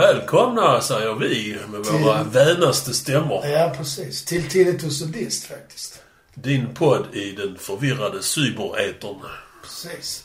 [0.00, 3.46] Välkomna säger vi med våra vänaste stämmor.
[3.46, 4.24] Ja, precis.
[4.24, 6.02] Till Tinnitus och Dist faktiskt.
[6.34, 9.16] Din podd i den förvirrade cyberetern.
[9.62, 10.24] Precis.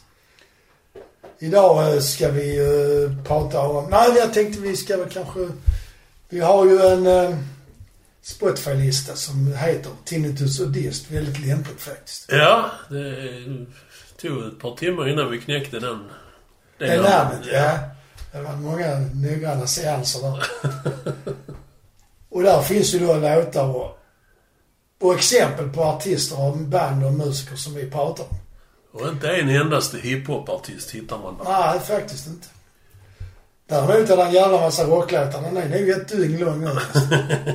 [1.39, 3.89] Idag eh, ska vi uh, prata om...
[3.89, 5.39] Nej, jag tänkte vi ska väl kanske...
[6.29, 7.37] Vi har ju en uh,
[8.21, 11.11] Spotify-lista som heter Tinnitus och Dist.
[11.11, 12.25] Väldigt lämpligt faktiskt.
[12.31, 13.43] Ja, det
[14.21, 15.99] tog ett par timmar innan vi knäckte den.
[16.77, 17.79] Det är namnet, ja.
[18.35, 20.43] Det var många noggranna seanser där.
[22.29, 23.97] och där finns ju då låtar och,
[25.01, 28.37] och exempel på artister och band och musiker som vi pratar om.
[29.01, 31.43] Och inte en endaste hiphopartist hittar man där.
[31.43, 32.47] Nej, faktiskt inte.
[33.67, 35.41] Däremot är det en jävla massa rocklåtar.
[35.41, 36.69] Den är nog ett dygn lång nu.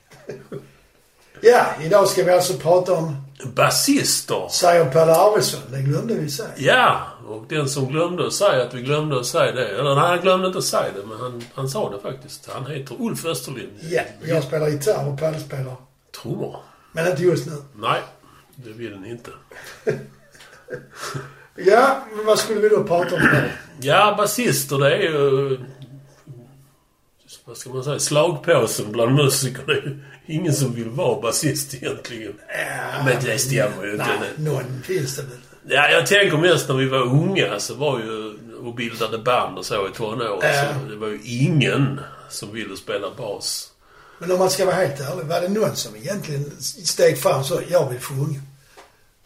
[1.40, 3.16] Ja, idag ska vi alltså prata om
[3.54, 4.48] Basister.
[4.50, 5.60] säger Pelle Arvidsson.
[5.70, 6.48] Det glömde vi säga.
[6.56, 9.68] Ja, och den som glömde att säga att vi glömde att säga det.
[9.68, 12.48] Eller nej, han glömde inte att säga det, men han, han sa det faktiskt.
[12.52, 13.72] Han heter Ulf Österlind.
[13.80, 15.76] Ja, jag spelar gitarr och Pelle spelar.
[16.22, 16.56] Trummor.
[16.92, 17.52] Men inte just nu.
[17.74, 18.00] Nej,
[18.56, 19.30] det vill den inte.
[21.66, 23.38] Ja, men vad skulle vi då prata om då?
[23.80, 25.58] Ja, basister det är ju...
[27.44, 27.98] Vad ska man säga?
[27.98, 29.98] Slagpåsen bland musiker.
[30.28, 32.32] Ingen som vill vara basist egentligen.
[32.48, 34.06] Ja, Men det stämmer ju inte.
[34.20, 35.30] Nej, någon finns det väl.
[35.68, 39.66] Ja, jag tänker mest när vi var unga så var ju och bildade band och
[39.66, 40.38] så i tonåren.
[40.42, 40.64] Ja.
[40.64, 42.00] Så det var ju ingen
[42.30, 43.70] som ville spela bas.
[44.18, 47.60] Men om man ska vara helt ärlig, var det någon som egentligen steg fram så,
[47.68, 48.40] jag vill sjunga?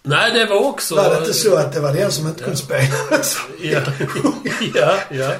[0.02, 0.94] Nej, det var också...
[0.96, 2.94] Var det inte så att det var den som inte kunde spela?
[3.60, 3.82] Ja,
[4.74, 5.34] ja, ja.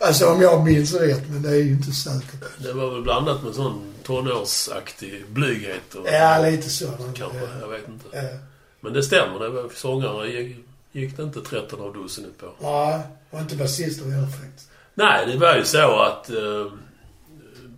[0.00, 2.58] Alltså om jag minns rätt, men det är ju inte säkert.
[2.58, 6.06] Det var väl blandat med sån tonårsaktig blyghet och...
[6.06, 6.86] Ja, lite så.
[7.14, 8.04] Kanske, jag vet inte.
[8.12, 8.38] Ja.
[8.80, 10.56] Men det stämmer, det var sångare gick,
[10.92, 12.52] gick det inte 13 av dussinet på.
[12.60, 13.00] Nej,
[13.30, 14.70] och inte basister heller faktiskt.
[14.94, 16.72] Nej, det var ju så att eh,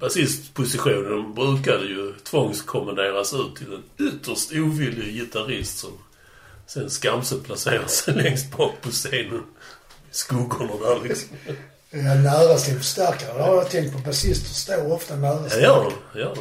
[0.01, 5.93] basistpositionen brukade ju tvångskommenderas ut till en ytterst ovillig gitarrist som
[6.67, 9.43] sen skamset placerade sig längst bak på scenen.
[10.11, 11.37] I skuggorna där liksom.
[11.91, 13.39] Ja, nära sin förstärkare.
[13.39, 13.99] Det har jag tänkt på.
[13.99, 15.69] Basister står ofta nära Ja, sin de.
[16.19, 16.41] Ja, gör de.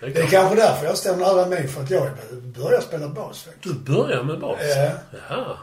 [0.00, 0.30] Det Det är kan.
[0.30, 2.10] kanske därför jag står nära mig, för att jag
[2.42, 3.64] började spela bas faktiskt.
[3.86, 4.58] Du börjar med bas?
[4.60, 4.90] Ja.
[5.28, 5.56] Jaha.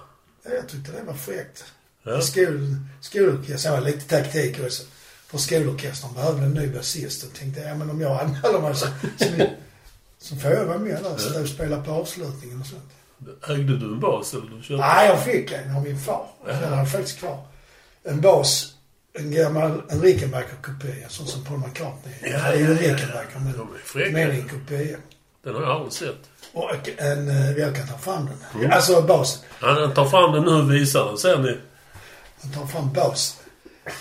[0.44, 1.66] Ja, Jag tyckte det var fräckt.
[2.04, 2.22] Ja.
[2.22, 4.84] Skol, skolorkestern, var det lite taktik också.
[5.28, 8.88] För skolorkestern behövde en ny basist och tänkte, ja men om jag anmäler mig så,
[9.20, 9.50] så, vi,
[10.20, 11.18] så får jag vara med där.
[11.18, 12.84] Så och spela på avslutningen och sånt.
[13.50, 14.76] Ägde du en bas eller du köpte?
[14.88, 16.28] Nej, jag fick en av min far.
[16.46, 17.44] Den har jag faktiskt kvar.
[18.08, 18.74] En bas,
[19.14, 22.14] en gammal, en Rickenbacker-kopia, sån som Paul McCartney.
[22.22, 22.94] Ja, det är ju en ja, ja, ja.
[22.96, 24.98] Rickenbacker, men, men en kopia.
[25.44, 26.16] Den har jag aldrig sett.
[26.54, 28.72] Och en, eh, jag kan ta fram den.
[28.72, 29.42] Alltså basen.
[29.60, 31.18] Han tar fram den nu och visar den.
[31.18, 31.58] Ser ni?
[32.42, 33.44] Jag tar fram basen.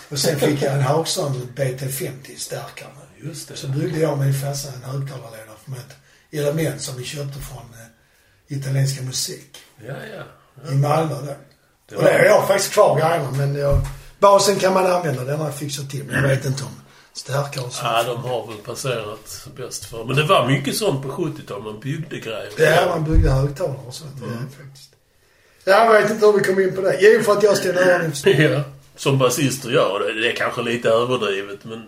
[0.08, 2.88] Och sen fick jag en Hagström BT50 starkare.
[3.22, 3.56] Just det.
[3.56, 5.96] Så byggde jag med farsan en högtalarledare med ett
[6.40, 9.56] element som vi köpte från eh, italienska musik.
[9.86, 10.22] Ja, ja.
[10.72, 11.34] I Malmö då.
[11.88, 13.80] Det Och var- det har jag faktiskt kvar grejerna men jag,
[14.18, 15.24] basen kan man använda.
[15.24, 16.04] Den har jag fixat till.
[16.04, 16.70] Men jag vet inte om
[17.12, 17.84] starkare och så.
[17.84, 20.04] Ja, de har väl passerat bäst för.
[20.04, 21.64] Men det var mycket sånt på 70-talet.
[21.64, 22.50] Man byggde grejer.
[22.58, 24.12] Ja, man byggde högtalare och sånt.
[24.20, 24.26] Ja,
[24.64, 24.90] faktiskt.
[25.64, 26.98] Jag vet inte hur vi kom in på det.
[27.00, 28.12] Jo, för att jag ställde öronen
[28.54, 28.62] Ja.
[28.96, 30.00] Som basister gör.
[30.00, 31.82] Det, det är kanske lite överdrivet men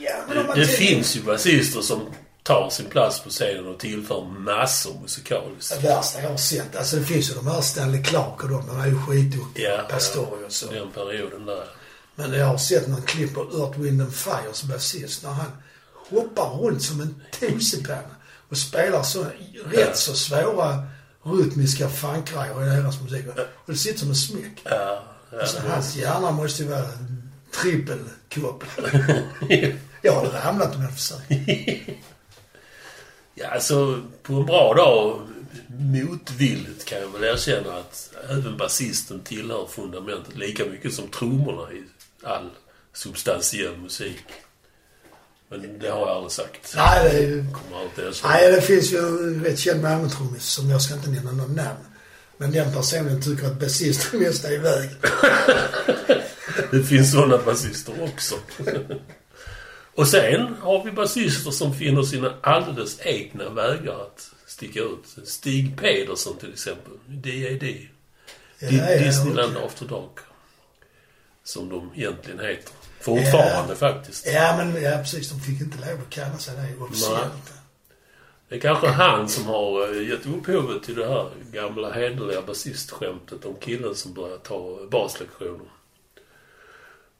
[0.00, 2.00] Ja, men det, det finns ju basister som
[2.48, 5.80] tar sin plats på scenen och tillför massor musikaliskt.
[5.80, 6.76] Det värsta jag har sett.
[6.76, 8.66] Alltså det finns ju de här Stanley Clark och de.
[8.66, 9.70] De är ju skitduktiga.
[9.70, 10.70] Ja, Pastori och så.
[10.70, 11.64] Den perioden där.
[12.14, 15.50] Men jag har sett någon klipp på Earth, Wind and Fires basist när han
[16.10, 18.16] hoppar runt som en tusenpanna
[18.48, 19.26] och spelar så
[19.64, 20.86] rätt så svåra
[21.22, 23.26] rytmiska funkgrejer i deras musik.
[23.36, 24.62] Och det sitter som en smäck.
[24.64, 25.40] Ja, ja.
[25.40, 26.88] Alltså, hans hjärna måste ju vara
[27.62, 29.24] trippelkopplad.
[30.02, 31.30] Jag hade ramlat om jag försökt.
[33.40, 35.20] Ja, alltså på en bra dag,
[35.66, 41.84] motvilligt kan jag väl erkänna att även basisten tillhör fundamentet lika mycket som trummorna i
[42.22, 42.50] all
[42.92, 44.24] substantiell musik.
[45.50, 46.74] Men det har jag aldrig sagt.
[46.76, 47.26] Nej,
[47.96, 48.22] det.
[48.24, 51.84] Nej, det finns ju en rätt känd Malmötrummis som jag ska inte nämna någon namn.
[52.36, 54.90] Men den personen tycker att basisten mest är iväg.
[56.70, 58.34] Det finns sådana basister också.
[59.98, 65.28] Och sen har vi basister som finner sina alldeles egna vägar att sticka ut.
[65.28, 66.92] Stig Pedersen till exempel.
[67.06, 67.88] D.A.D.
[68.58, 69.66] Ja, ja, Disneyland okej.
[69.66, 70.18] After Dark.
[71.44, 72.72] Som de egentligen heter.
[73.00, 74.26] Fortfarande faktiskt.
[74.26, 75.30] Ja, men ja, precis.
[75.30, 77.52] De fick inte lov att kalla sig det officiellt.
[78.48, 83.44] Det är kanske han som har eh, gett upphovet till det här gamla hederliga basistskämtet
[83.44, 85.77] om killen som började ta baslektioner.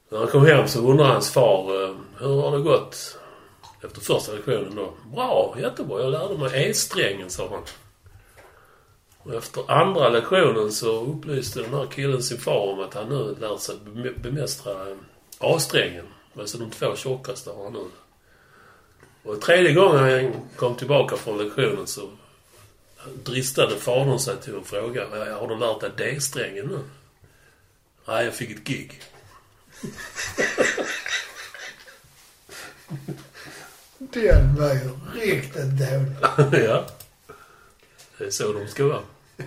[0.09, 3.19] När han kom hem så undrade hans far eh, hur har det gått
[3.85, 4.95] efter första lektionen då?
[5.15, 6.03] Bra, jättebra.
[6.03, 7.63] Jag lärde mig E-strängen, sa han.
[9.19, 13.37] Och efter andra lektionen så upplyste den här killen sin far om att han nu
[13.41, 13.77] lärt sig
[14.23, 14.97] bemästra eh,
[15.39, 16.07] A-strängen.
[16.39, 17.85] Alltså de två tjockaste har han nu.
[19.23, 22.09] Och tredje gången han kom tillbaka från lektionen så
[23.25, 26.79] dristade fadern sig till att fråga Har du lärt dig D-strängen nu?
[28.09, 29.03] Nej, jag fick ett gig.
[33.99, 34.91] Den var ju
[35.21, 36.65] riktigt dålig.
[36.65, 36.87] ja.
[38.19, 39.03] Det är så de ska vara.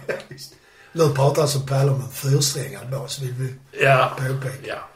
[0.93, 4.17] Nu pratar alltså Palle om en fyrsträngad bas, vill vi Ja.
[4.17, 4.65] påpeka.
[4.67, 4.89] Ja.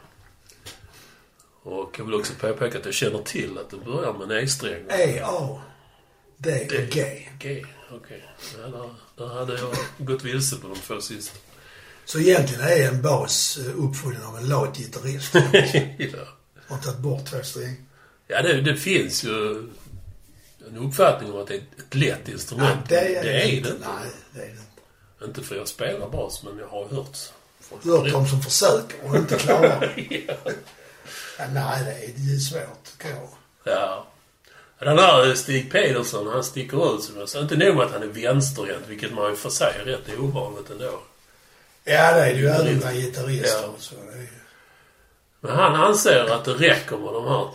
[1.63, 4.85] Och jag vill också påpeka att jag känner till att det börjar med en E-sträng.
[4.89, 5.61] E, A,
[6.37, 7.27] D G.
[7.39, 7.65] G.
[7.91, 8.25] Okej.
[8.61, 11.37] Ja, där, där hade jag gått vilse på de två sista.
[12.05, 15.33] Så egentligen är en bas eh, uppfunnen av en lat gitarrist.
[15.97, 16.19] ja.
[16.67, 17.75] Och tagit bort två strängar.
[18.27, 19.57] Ja, det, det finns ju
[20.67, 22.89] en uppfattning om att det är ett lätt instrument.
[22.89, 23.69] det är det, är det inte.
[23.69, 25.25] Nej, det är det inte.
[25.25, 27.17] Inte för jag spelar bas, men jag har hört.
[27.59, 29.93] folk- Hört de som försöker och inte klarar.
[30.27, 30.33] ja.
[31.39, 33.27] ja, nej, det är, det är svårt tycker jag.
[33.63, 34.07] ja.
[34.79, 37.39] Den här Stig Pedersen, han sticker ut som jag sa.
[37.39, 40.69] Inte nog med att han är vänsterhänt, vilket man ju för sig är rätt ovanligt
[40.69, 40.99] ändå.
[41.87, 43.73] Ja, det är det ju även bland gitarrister Ja.
[43.77, 43.95] så.
[43.95, 44.27] Det är ju...
[45.39, 47.49] Men han anser att det räcker med de här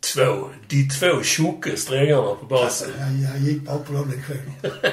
[0.00, 2.90] två, de två tjocka strängarna på basen.
[2.98, 4.92] Han, han gick bara på de lektionerna.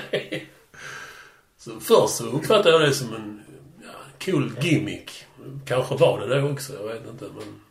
[1.58, 3.42] Så först så uppfattade jag det som en
[3.84, 5.26] ja, cool gimmick.
[5.66, 7.26] Kanske var det det också, jag vet inte.
[7.26, 7.62] Men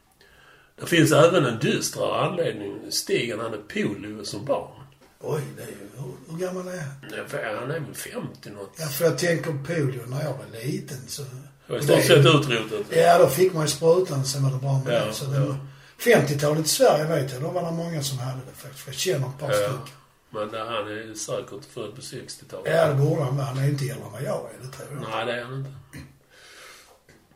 [0.81, 2.79] det finns även en dystrare anledning.
[2.91, 4.82] Stigen, han är polio som barn.
[5.23, 5.75] Oj, det är ju...
[5.97, 7.61] Hur, hur gammal är han?
[7.61, 8.73] Han är väl 50 något.
[8.79, 11.23] Ja, för jag tänker på polio när jag var liten så...
[11.67, 12.87] Jag är och stort det- sett utrotat.
[12.91, 15.13] Ja, då fick man ju sprutan sen var det bra med Ja, det.
[15.13, 15.45] Så det ja.
[15.45, 15.57] var,
[15.99, 18.87] 50-talet i Sverige vet jag, då var det många som hade det faktiskt.
[18.87, 19.57] Jag känner ett par Ja.
[19.57, 19.97] stycken.
[20.31, 22.73] Men eh, han är säkert född på 60-talet.
[22.75, 23.47] Ja, det borde han vara.
[23.47, 25.11] Han är inte äldre än vad jag är, det tror jag.
[25.11, 25.71] Nej, det är han inte.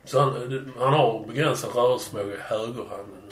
[0.04, 0.32] Så han,
[0.78, 3.22] han har begränsad rörelseförmåga i högerhanden.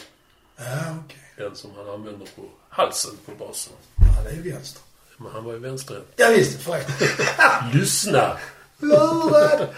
[0.56, 1.18] Ja, okej.
[1.36, 3.72] Den som han använder på halsen på basen.
[3.96, 4.82] Ja, det är ju vänster.
[5.16, 6.06] Men han var ju vänsterhänt.
[6.16, 6.62] Ja, visst.
[6.62, 7.08] Förresten.
[7.72, 8.38] Lyssna!
[8.78, 9.68] Lurad!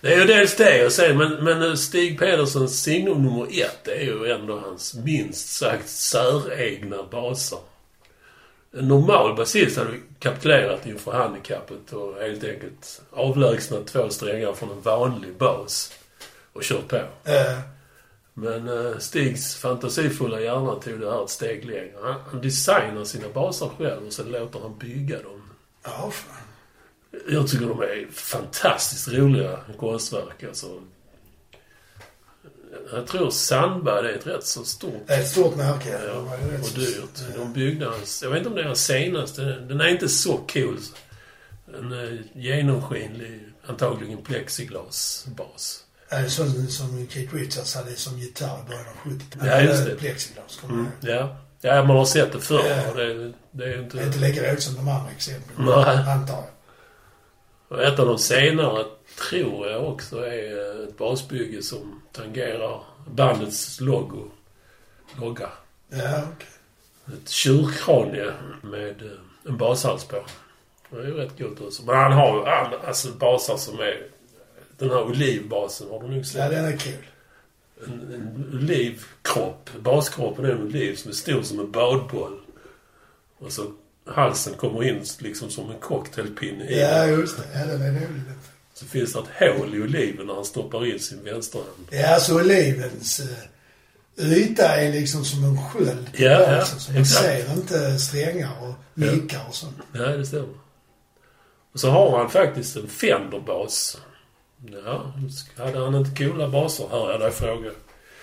[0.00, 4.00] Det är ju dels det och sen, men, men Stig Pedersens signum nummer ett är
[4.00, 7.58] ju ändå hans minst sagt säregna baser.
[8.72, 14.80] En normal basist hade kapitulerat inför handikappet och helt enkelt avlägsnat två strängar från en
[14.80, 15.92] vanlig bas
[16.52, 16.96] och kört på.
[17.24, 17.58] Eh,
[18.38, 21.92] Men eh, Stigs fantasifulla hjärna tog det här ett steg längre.
[22.02, 25.50] Han, designar sina baser själv och sen låter han bygga dem.
[25.84, 26.36] ja, fan.
[27.28, 30.44] Jag tycker de är fantastiskt roliga konstverk.
[30.44, 30.80] Alltså.
[32.92, 36.00] Jag tror Sandberg det är ett rätt så stort ett stort märke.
[36.06, 37.36] ja, och dyrt.
[37.36, 38.22] De byggde hans...
[38.22, 39.42] Jag vet inte om det är hans senaste.
[39.42, 40.78] Den är inte så cool.
[41.78, 45.85] En eh, genomskinlig, antagligen plexiglasbas.
[46.08, 49.52] Ja, Det är sånt som Keith Richards hade som gitarr i början av 70-talet.
[49.52, 49.94] Ja, just det.
[49.96, 51.36] Plexiglas, kommer Mm, ja.
[51.60, 52.62] ja, man har sett det förr.
[52.68, 52.94] Ja.
[52.94, 53.96] Det, det är inte...
[53.96, 55.66] Det är inte lika roligt som de andra exemplen.
[55.66, 55.96] Nej.
[56.12, 56.44] Antar jag.
[57.68, 58.84] Och ett av de senare
[59.30, 64.30] tror jag också är ett basbygge som tangerar bandets logo.
[65.20, 65.48] Logga.
[65.88, 66.48] Ja, okej.
[67.22, 68.32] Ett tjurkranie
[68.62, 69.10] med eh,
[69.48, 70.24] en bashals på.
[70.90, 71.82] Det är ju rätt gott också.
[71.82, 74.06] Men han har all- alltså basar som är...
[74.78, 76.50] Den här olivbasen har du nog Ja, sett.
[76.50, 77.06] den är kul.
[77.86, 79.70] En, en olivkropp.
[79.80, 82.40] Baskroppen är en oliv som är stor som en badboll.
[83.38, 83.72] Och så
[84.06, 87.58] halsen kommer in liksom som en cocktailpinne i Ja, just det.
[87.58, 88.22] Ja, den är rolig.
[88.74, 91.88] Så finns det ett hål i oliven när han stoppar in sin vänsterhand.
[91.90, 93.20] Ja, så olivens
[94.18, 96.10] eh, yta är liksom som en sköld.
[96.16, 99.76] Ja, ja, Alltså, så man ser inte strängar och nickar och sånt.
[99.92, 100.54] Nej, det stämmer.
[101.72, 103.98] Och så har han faktiskt en Fender-bas.
[104.84, 105.12] Ja,
[105.56, 107.70] hade han inte coola baser, hör jag dig fråga.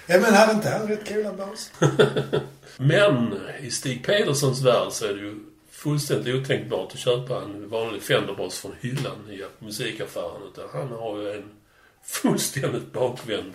[0.07, 1.71] Ja, men hade inte han rätt coola bas?
[2.77, 8.01] Men i Stig Peterssons värld så är det ju fullständigt otänkbart att köpa en vanlig
[8.01, 10.43] Fender-bas från hyllan i musikaffären.
[10.51, 11.49] Utan han har ju en
[12.03, 13.53] fullständigt bakvänd.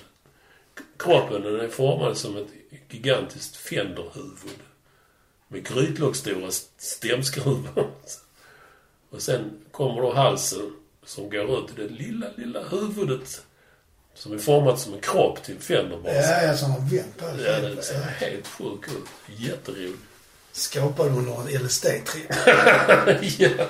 [0.98, 2.48] Kroppen den är formad som ett
[2.90, 4.58] gigantiskt Fender-huvud.
[5.48, 7.90] Med grytlockstora stämskruvar.
[9.10, 10.72] Och sen kommer då halsen
[11.08, 13.42] som går ut i det lilla, lilla huvudet.
[14.14, 16.12] Som är format som en kropp till en Fender-bas.
[16.14, 17.82] Ja, ja, så har vänt på Ja, det det.
[17.82, 19.38] ser helt sjukt ut.
[19.38, 19.98] Jätteroligt.
[20.52, 22.32] Skapad under en LSD-tripp.
[23.38, 23.64] ja.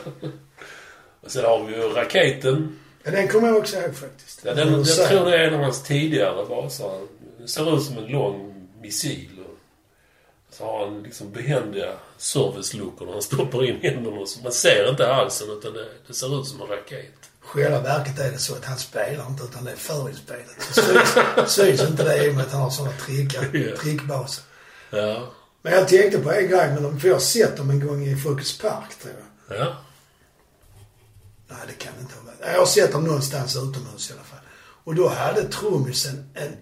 [1.20, 2.78] Och sen har vi ju raketen.
[3.04, 4.40] Ja, den kommer jag också ihåg faktiskt.
[4.44, 7.00] Ja, den, jag tror det är en av hans tidigare baser.
[7.38, 9.30] Den ser ut som en lång missil.
[9.48, 14.26] Och så har han liksom behändiga serviceluckor när han stoppar in händerna.
[14.26, 17.27] Så man ser inte halsen utan det, det ser ut som en raket.
[17.48, 20.46] Själva verket är det så att han spelar inte utan det är förinspelat.
[20.72, 21.14] Så syns,
[21.54, 23.76] syns inte det i och med att han har sådana trickar, Ja.
[23.76, 24.44] trickbaser.
[24.90, 25.32] Ja.
[25.62, 28.04] Men jag tänkte på en grej, men de- för jag har sett dem en gång
[28.06, 29.14] i Folkets Park tror
[29.48, 29.58] jag.
[29.58, 29.76] Ja.
[31.48, 32.38] Nej, det kan det inte ha varit.
[32.54, 34.38] Jag har sett dem någonstans utomhus i alla fall.
[34.84, 36.56] Och då hade trummisen en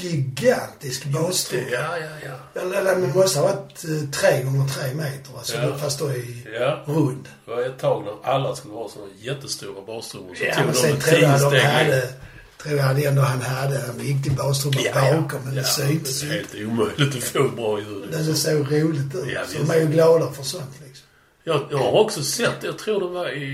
[0.00, 1.66] gigantisk bastrumma.
[1.72, 2.06] Ja, ja,
[2.54, 2.60] ja.
[2.60, 5.30] Eller, det måste ha varit eh, tre gånger tre meter.
[5.38, 5.78] Alltså, Ja.
[5.78, 6.82] fast då i Ja.
[6.86, 7.28] rund.
[7.44, 10.34] Det var ett tag när alla skulle ha såna jättestora bastrummor.
[10.34, 12.08] Så Ja, tog men sen en tror jag de hade...
[12.62, 16.56] Tror jag ändå han hade en riktig bastrumma bakom, men det syntes det är inte.
[16.58, 18.08] helt omöjligt att få bra ljud.
[18.10, 19.24] Men det såg roligt ut.
[19.34, 21.06] Ja, så de är ju glada för sånt liksom.
[21.44, 23.44] Jag, jag har också sett, jag tror det var i,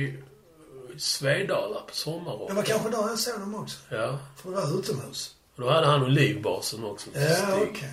[0.96, 2.38] i Svedala på sommaren.
[2.48, 3.76] Det var kanske där jag såg dem också.
[3.88, 4.18] Ja.
[4.42, 5.34] För det var utomhus.
[5.60, 7.10] Och då hade han olivbasen också.
[7.14, 7.92] Ja, okej.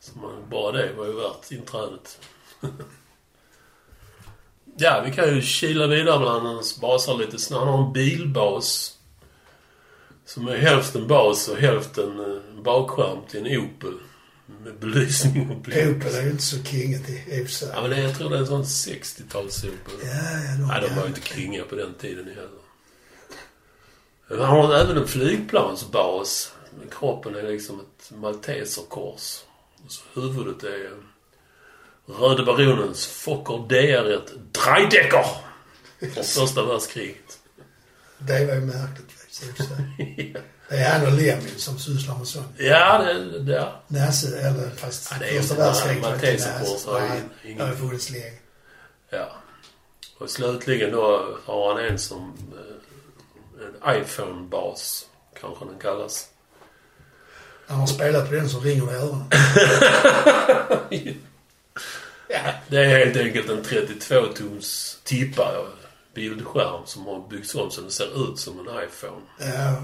[0.00, 2.20] Så man, bara det var ju värt inträdet.
[4.76, 7.64] ja, vi kan ju kila vidare bland hans basar lite snabbt.
[7.64, 8.96] Han har en bilbas.
[10.24, 13.94] Som är hälften bas och hälften eh, bakskärm till en Opel.
[14.64, 15.86] Med belysning och blick.
[15.86, 17.66] Opel är ju inte så kinget i och för.
[17.66, 19.94] Ja, men det, jag tror det är en sån 60-tals Opel.
[20.02, 22.59] Ja, ja, de Nej, de var ju inte kinga på den tiden heller.
[24.30, 26.52] Han har även en flygplansbas.
[26.90, 29.40] Kroppen är liksom ett malteserkors.
[29.88, 30.90] Så huvudet är
[32.06, 34.20] Röde Baronens Fokker DR1
[34.52, 35.24] Dreidecker.
[36.14, 37.38] Från första världskriget.
[38.18, 39.70] Det var ju märkligt faktiskt.
[40.68, 42.46] Det är han och Lemin som sysslar med sånt.
[42.58, 43.82] ja, det, det, ja.
[43.88, 46.90] Näse, eller fast Ja, det är första världskriget var inte Näse.
[46.92, 48.32] Nej, det har funnits länge.
[49.10, 49.28] ja.
[50.18, 52.69] Och slutligen då har han en som eh,
[53.86, 55.06] iPhone-bas.
[55.40, 56.28] Kanske den kallas.
[57.66, 59.30] När man spelat på den så ringer det i öronen.
[62.32, 65.66] Ja, det är helt enkelt en 32-tums tippare
[66.14, 69.22] bildskärm som har byggts om så den ser ut som en iPhone.
[69.38, 69.82] Ja.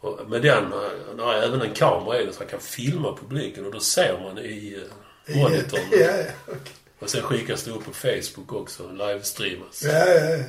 [0.00, 3.16] Och med den eh, den har även en kamera i den så man kan filma
[3.16, 4.84] publiken och då ser man i
[5.26, 5.80] eh, monitorn.
[5.90, 6.72] Ja, ja, okej.
[6.98, 9.82] Och sen skickas det upp på Facebook också, livestreamas.
[9.82, 10.44] Ja, ja, ja.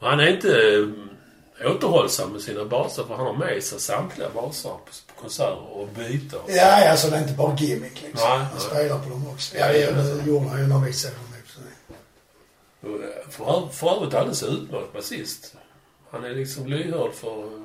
[0.00, 0.48] Han är inte
[1.60, 5.88] eh, återhållsam med sina baser för han har med sig samtliga baser på konserter och
[5.88, 6.38] byter.
[6.48, 8.28] Ja, ja, så det är inte bara gimmick liksom.
[8.28, 9.56] Nej, han spelar på dem också.
[9.56, 11.12] Ja, det gjorde han ju några veckor sedan.
[11.44, 11.60] också.
[12.80, 15.54] Och, eh, För, för övrigt alldeles utmärkt basist.
[16.10, 17.62] Han är liksom lyhörd för eh,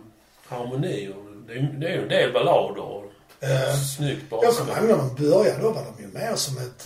[0.47, 3.03] harmoni och det är, det är ju en del ballader och
[3.39, 4.57] Eh, snyggt Jag bas.
[4.57, 6.85] kommer ihåg när de började, då var de ju mer som ett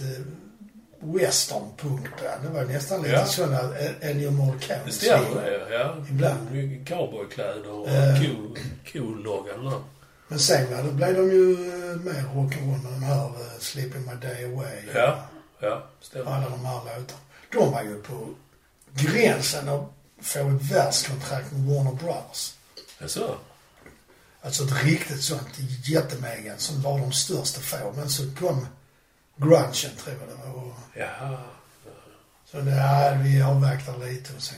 [1.02, 2.44] eh, westernpunkband.
[2.44, 3.26] Det var nästan lite Ja.
[3.26, 4.80] sådana eh, Ennio Morricone.
[4.86, 5.96] Det stämmer ja.
[6.10, 6.52] Ibland.
[6.52, 8.22] Mycket cowboykläder och Eh.
[8.22, 8.56] ko-
[8.94, 9.82] kologgan där.
[10.28, 14.14] Men sen då blev de ju eh, mer rock'n'roll med de här uh, Sleeping My
[14.28, 14.84] Day Away.
[14.96, 15.26] Ja,
[15.60, 16.32] ja, stämmer.
[16.32, 17.20] alla de här låtarna.
[17.54, 18.30] De var ju på
[18.94, 22.54] gränsen att få ett världskontrakt med Warner Brothers.
[23.00, 23.36] Jaså?
[24.42, 25.50] Alltså ett riktigt sånt
[25.86, 27.94] jättemega som var de största få.
[27.96, 28.68] Men så kom
[29.38, 30.74] grungen tror jag det var.
[30.94, 31.38] Jaha.
[32.52, 34.58] Så det, ja, vi avvaktar lite och sen...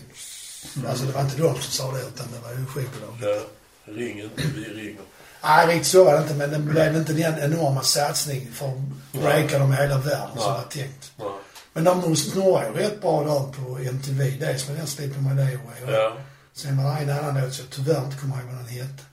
[0.89, 3.21] Alltså det var inte de som sa det utan det var ju skivbolaget.
[3.21, 3.93] Ja.
[3.93, 5.01] Ring inte, vi ringer.
[5.43, 9.21] Nej, riktigt så var det inte men det blev inte den enorma satsning för att
[9.21, 10.61] breaka dem i hela världen som Nej.
[10.61, 11.11] var tänkt.
[11.17, 11.27] Nej.
[11.73, 14.29] Men de snurrade ju rätt bra där på MTV.
[14.39, 15.93] Dels med den Sleeping My Day Away.
[15.95, 16.17] Ja.
[16.53, 19.03] Sen var det en annan låt som jag tyvärr inte kommer ihåg vad den hette.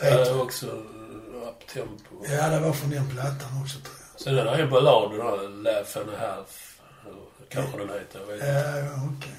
[0.00, 2.24] Det är också eh, uptempo.
[2.28, 4.05] Ja, det var från den plattan också tror jag.
[4.16, 6.80] Sen är det en ballad, den här Laugh and a half.
[7.48, 8.46] Kanske den heter, jag vet inte.
[8.46, 9.32] Ja, okej.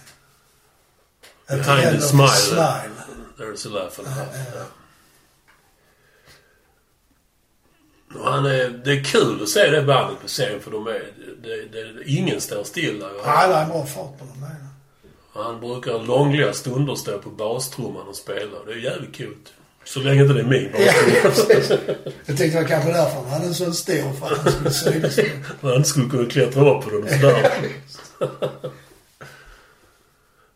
[1.49, 2.27] At Behind the end of smile.
[2.27, 2.91] smile.
[3.37, 4.29] There's a laugh and a half.
[4.35, 4.65] Ja, ja.
[8.19, 11.11] Och Han är, det är kul att se det bandet på scen för de är,
[11.43, 13.05] det, det, ingen står stilla.
[13.25, 14.37] Ja, det är bra fart på dem.
[14.41, 14.55] nej.
[15.33, 18.63] Han brukar långliga stunder stå på bastrumman och spela.
[18.65, 19.35] Det är jävligt kul.
[19.87, 20.93] Så länge inte det är min Ja.
[22.25, 24.71] Jag tänkte det var kanske därför han hade en sån stor för att han skulle
[24.71, 25.15] synas.
[25.61, 27.51] För han skulle kunna klättra upp på den sådär.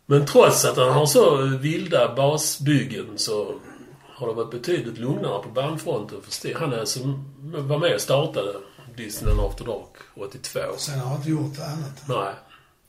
[0.06, 3.54] Men trots att han har så vilda basbyggen så
[4.14, 6.18] har det varit betydligt lugnare på bandfronten.
[6.22, 7.34] För han är som
[7.68, 8.52] var med och startade
[8.96, 10.60] Disneyland After Dark 82.
[10.78, 12.08] Sen har han inte gjort annat.
[12.08, 12.34] Nej.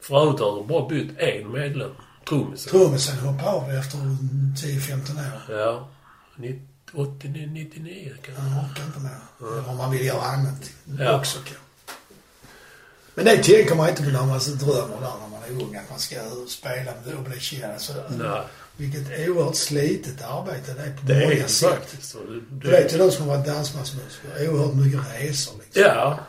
[0.02, 1.92] Förut har de bara bytt en medlem.
[2.30, 2.72] Trummisen.
[2.72, 5.58] Trummisen hoppade av efter 10-15 år.
[5.58, 5.90] Ja.
[6.38, 6.60] 90,
[6.94, 8.42] 80, 99 kanske.
[8.44, 9.18] Han orkar inte mer.
[9.42, 11.20] Eller om man vill göra annat Ja.
[11.20, 11.56] också kanske.
[13.16, 15.76] Men det tänker man inte på när man drömmer där när man är ung.
[15.76, 16.16] Att man ska
[16.48, 17.82] spela och bli känd.
[17.82, 18.42] Så, Nej.
[18.78, 21.70] vilket oerhört slitet arbete det är på Det är många det sätt.
[21.70, 22.16] faktiskt.
[22.16, 24.50] Och det- Du vet ju de som har varit dansbandsmusiker.
[24.50, 25.82] Oerhört mycket resor liksom.
[25.82, 26.20] Ja.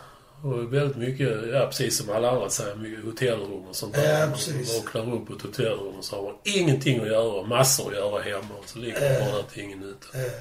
[0.45, 4.21] Och väldigt mycket, ja precis som alla andra säger, mycket hotellrum och sånt där.
[4.21, 4.55] Ja, precis.
[4.75, 7.99] Man vaknar upp på ett hotellrum och så har man ingenting att göra, massor att
[7.99, 8.55] göra hemma.
[8.63, 9.19] Och så ligger man Ja.
[9.25, 10.19] bara där till ingen nytta.
[10.19, 10.33] Eh,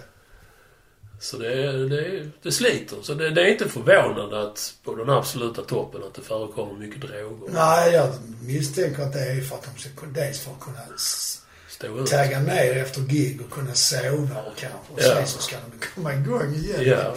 [1.20, 2.98] Så det, det, det sliter.
[3.02, 7.02] Så det, det är inte förvånande att på den absoluta toppen att det förekommer mycket
[7.02, 7.54] droger.
[7.54, 8.10] nej, jag
[8.42, 13.02] misstänker att det är för att de ska dels för att kunna tagga ner efter
[13.02, 14.94] gig och kunna sova och kanske.
[14.94, 15.04] Och Ja.
[15.16, 16.82] sen så ska de komma igång igen.
[16.84, 17.16] Ja.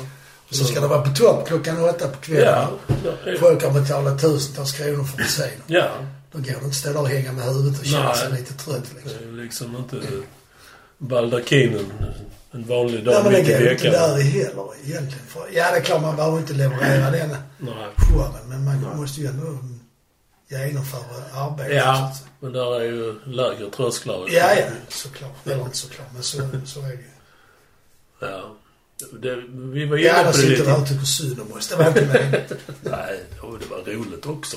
[0.50, 2.66] Så ska det vara på topp klockan åtta på kvällen.
[3.04, 3.12] Ja.
[3.40, 5.52] Folk har betalat tusentals kronor för scenen.
[5.66, 5.88] ja.
[6.32, 8.16] Då går det inte att stå där och hänga med huvudet och känna Nej.
[8.16, 9.28] sig lite trött Det liksom.
[9.38, 9.96] är liksom inte
[10.98, 11.92] baldakinen
[12.52, 13.92] en vanlig Nej dag men det mitt i går inte veckan.
[13.92, 15.26] där heller egentligen.
[15.28, 17.74] För, ja det är klart man behöver inte leverera den Nej.
[17.96, 19.58] showen men man måste ju ändå
[20.50, 21.00] genomföra
[21.34, 21.76] arbetet.
[21.76, 24.24] Ja, att men där är ju lägre trösklar.
[24.28, 25.46] Ja, ja, såklart.
[25.46, 27.04] Eller inte såklart, men så, så är det ju.
[29.12, 30.72] Det, vi var inne på det sitter lite.
[30.72, 31.68] och tycker synd om oss.
[31.68, 32.42] Det var inte meningen.
[32.82, 34.56] Nej, och det var roligt också.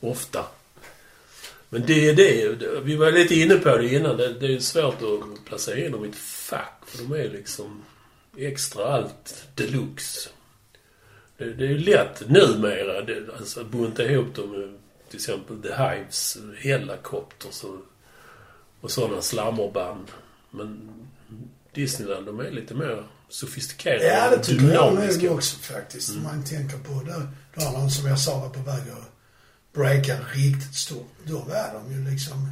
[0.00, 0.44] Ofta.
[1.68, 2.56] Men det är det.
[2.82, 4.16] Vi var lite inne på det innan.
[4.16, 6.82] Det, det är svårt att placera in dem i ett fack.
[6.86, 7.82] För de är liksom
[8.36, 10.30] extra allt deluxe.
[11.38, 15.62] Det, det är ju lätt numera det, alltså, att bunta ihop dem med till exempel
[15.62, 17.76] The Hives, Hellacopters och,
[18.80, 20.10] och sådana slammerband.
[20.50, 20.90] Men
[21.72, 24.04] Disneyland, de är lite mer sofistikerade.
[24.04, 25.26] Ja, det tycker jag dynamiska.
[25.26, 26.10] nog också faktiskt.
[26.10, 27.26] Om man tänker på det.
[27.54, 29.12] Då har någon som jag sa var på väg att
[29.74, 31.12] breaka riktigt stort.
[31.24, 32.50] Då var de ju liksom...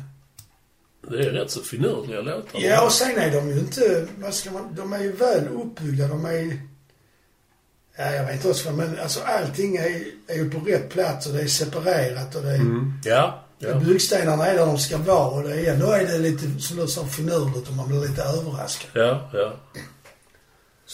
[1.09, 2.61] Det är rätt så finurliga låtar.
[2.61, 4.07] Ja, och sen är de ju inte...
[4.19, 4.75] Vad ska man...
[4.75, 6.09] De är ju väl uppbyggda.
[6.09, 6.59] De är...
[7.97, 11.33] Ja, jag vet inte också men alltså allting är, är ju på rätt plats och
[11.33, 12.55] det är separerat och det är...
[12.55, 12.93] Mm.
[13.05, 13.75] Ja, ja.
[13.75, 16.87] Byggstenarna är där de ska vara och det är, ändå är det lite, som du
[16.87, 18.91] sa, finurligt och man blir lite överraskad.
[18.95, 19.53] Ja, ja.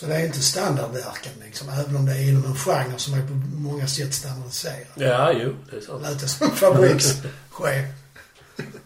[0.00, 3.26] Så det är inte standardverken liksom, även om det är inom en genre som är
[3.26, 4.86] på många sätt standardiserad.
[4.94, 6.02] Ja, jo, det är sant.
[6.02, 7.24] Lät det som fabrikschef.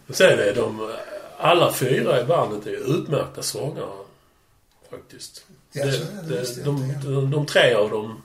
[0.09, 0.95] Sen är de,
[1.39, 3.89] alla fyra i bandet är utmärkta sångare.
[4.91, 5.45] Faktiskt.
[5.71, 5.91] Ja, Det-
[6.27, 8.21] det, det- de, de, de tre av dem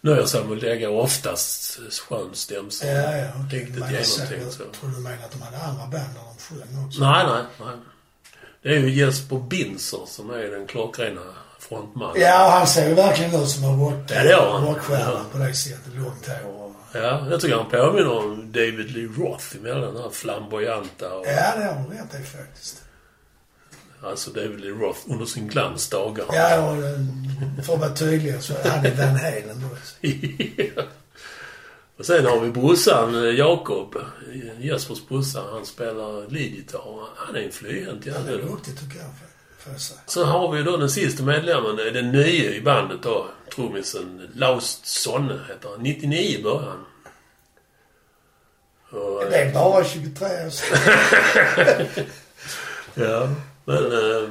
[0.00, 2.88] nöjer sig med att lägga oftast skön stämsång.
[2.90, 3.58] Ja, ja, okej.
[3.60, 4.62] Riktigt genomtänkt så.
[4.62, 7.00] Jag tror du menar att de hade andra band där de sjöng också.
[7.00, 7.76] Nej, nej, nej.
[8.62, 11.20] Det är ju Jesper Binzer som är den klockrena
[11.60, 12.20] frontmannen.
[12.22, 14.66] Ja, han ser ju verkligen ut som en rock, Ja, det han.
[14.66, 15.24] rockstjärna Ja.
[15.32, 15.94] på det sättet.
[15.96, 16.72] Långt hår och...
[16.92, 19.94] Ja, jag tycker han påminner om David Lee Roth emellan.
[19.94, 21.26] Den här flamboyanta och...
[21.26, 22.82] Ja, det har du rätt i faktiskt.
[24.02, 26.24] Alltså David Lee Roth under sin glansdagar.
[26.32, 30.08] Ja, och eh, för att vara tydlig så hade Van Halen då.
[31.98, 33.94] och sen har vi brorsan eh, Jakob.
[34.60, 35.42] Jespers brorsa.
[35.52, 37.06] Han spelar leadgitarr.
[37.16, 38.46] Han är en flyhänt Han är jävel.
[38.46, 39.08] duktig tycker jag,
[39.64, 40.00] jag säga.
[40.06, 41.76] Sen har vi då den sista medlemmen.
[41.76, 43.26] Den nya i bandet då.
[43.54, 45.82] Trummisen Laust Sonne heter han.
[45.82, 46.84] 99 i början.
[48.90, 52.06] Och, Det är bara 23 år sedan.
[52.94, 53.28] Ja,
[53.64, 54.28] men äh,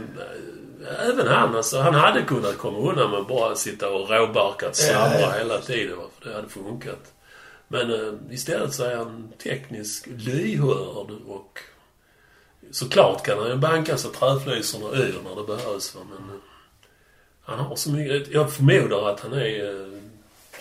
[1.09, 5.31] även han alltså, han hade kunnat komma undan med bara sitta och råbarkat slamra Ja,
[5.37, 5.97] hela tiden.
[6.19, 7.13] För det hade funkat.
[7.67, 11.59] Men äh, istället så är han teknisk lyhörd och
[12.71, 15.95] såklart kan han ju banka så träflisorna yr när det behövs.
[15.95, 16.01] Va?
[16.09, 16.41] Men äh,
[17.41, 18.33] han har så mycket...
[18.33, 19.99] Jag förmodar att han är äh,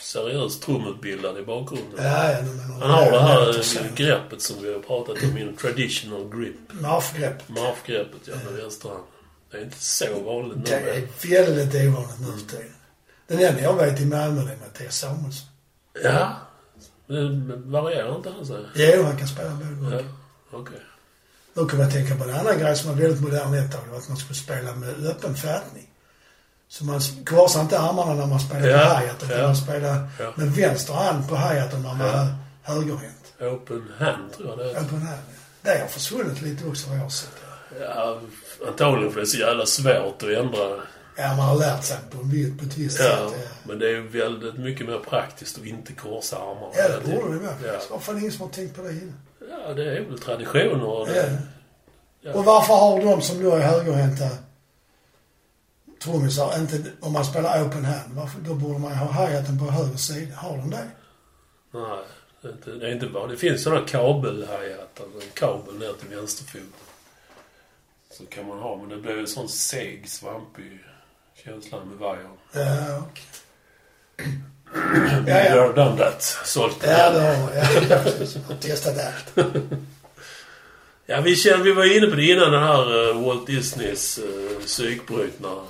[0.00, 2.04] seriöst trumutbildad i bakgrunden.
[2.04, 5.56] Ja, ja, menar Han har det här äh, greppet som vi har pratat om inom
[5.56, 6.56] traditional grip.
[6.70, 7.48] Marfgrepp.
[7.48, 9.04] Marfgreppet, ja, med vänsterhand.
[9.50, 12.74] Det är inte så vanligt Det är väldigt ovanligt nu för tiden.
[13.26, 15.48] Den enda jag vet i Malmö är Mattias Samuelsson.
[16.02, 16.36] Ja.
[17.06, 17.28] Det
[17.64, 18.64] varierar inte han sig?
[18.74, 20.02] Jo, han kan spela både Ja,
[20.50, 20.80] okej.
[21.58, 23.80] Nu kommer jag tänka på en annan grej som var väldigt modern ett tag.
[23.84, 25.86] Det var att man skulle spela med öppen fattning.
[26.68, 29.22] Så man korsar inte armarna när man spelar Ja, på hi-hat.
[29.22, 29.46] Utan ja.
[29.46, 30.32] man spelar Ja.
[30.36, 32.12] med vänster hand på hi-haten när man Ja.
[32.12, 33.24] är högerhänt.
[33.40, 34.68] Open hand tror jag det är.
[34.76, 35.22] Öppen hand.
[35.62, 37.30] Det har försvunnit lite också vad jag har sett.
[37.80, 38.20] Ja,
[38.68, 40.68] antagligen för det är så jävla svårt att ändra.
[41.20, 43.40] Ja, man har lärt sig på, en, på ett visst Ja, sätt.
[43.44, 43.48] Ja.
[43.64, 46.72] men det är ju väldigt mycket mer praktiskt att inte korsa armarna.
[46.76, 47.54] Ja, det borde det vara.
[47.66, 47.80] Ja.
[47.90, 49.14] Varför är det ingen som har tänkt på det innan?
[49.66, 51.38] ja, det är väl traditioner och det, Ja.
[52.20, 52.34] Ja.
[52.34, 54.28] Och varför har de som då är högerhänta
[56.02, 59.64] trummisar inte, om man spelar open hand, varför, då borde man ju ha hi-haten på
[59.64, 60.36] höger sida.
[60.36, 60.88] Har de det?
[61.70, 61.98] Nej,
[62.42, 63.26] det är inte, det är inte bara...
[63.26, 66.72] Det finns sådana kabel alltså en kabel ner till vänsterfoten.
[68.10, 70.80] Så kan man ha, men det blir ju en sån seg, svampig
[71.44, 72.28] känsla med vajer.
[72.52, 73.24] Ja, okej.
[74.16, 74.28] Ja,
[75.26, 75.54] Ja, ja.
[75.54, 76.22] You're done that.
[76.44, 76.90] Sålt det.
[76.90, 77.54] Ja, det har.
[77.54, 77.98] Jag
[78.48, 79.48] har testat allt.
[81.10, 84.58] Ja, vi, kände, vi var inne på det innan den här uh, Walt Disneys uh,
[84.60, 85.64] psykbrytare.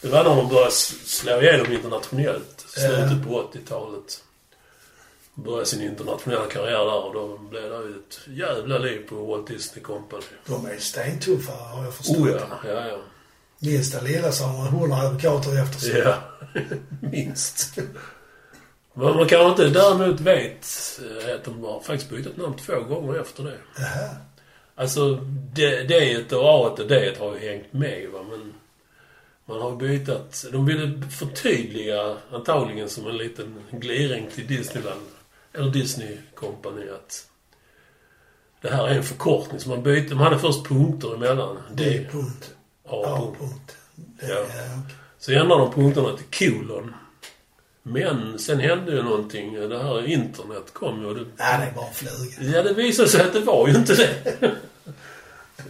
[0.00, 2.64] Det var när de började slå igenom internationellt.
[2.66, 4.24] Slutet på 80-talet.
[5.34, 9.82] Började sin internationella karriär där och då blev det ett jävla liv på Walt Disney
[9.82, 10.22] Company.
[10.46, 12.16] De är stentuffa, har jag förstått.
[12.16, 12.98] Oh ja, ja, ja.
[13.62, 15.98] Minsta lilla så har man hundra advokater efter sig.
[15.98, 16.18] Ja,
[17.00, 17.78] minst.
[18.94, 20.66] Vad man kanske inte däremot vet
[21.02, 23.58] eh, att de har faktiskt bytt namn två gånger efter det.
[23.76, 24.08] Jaha.
[24.74, 25.14] Alltså,
[25.54, 28.54] D D och A och D har ju hängt med va, men
[29.44, 30.08] man har bytt
[30.52, 35.00] De ville förtydliga, antagligen som en liten gliring till Disneyland,
[35.52, 37.26] eller Disney Company, att
[38.60, 39.60] det här är en förkortning.
[39.60, 41.58] Så man bytte, de hade först punkter emellan.
[41.72, 42.54] D-punkt.
[42.92, 43.76] A-punkt.
[44.20, 44.44] Det- Ja.
[45.18, 46.94] Så ändrade de punkterna till kolon.
[47.82, 49.54] Men sen hände ju någonting.
[49.54, 52.56] Det här internet kom ju och det Nej, det bara en fluga.
[52.56, 54.50] Ja, det visade sig att det var ju inte det.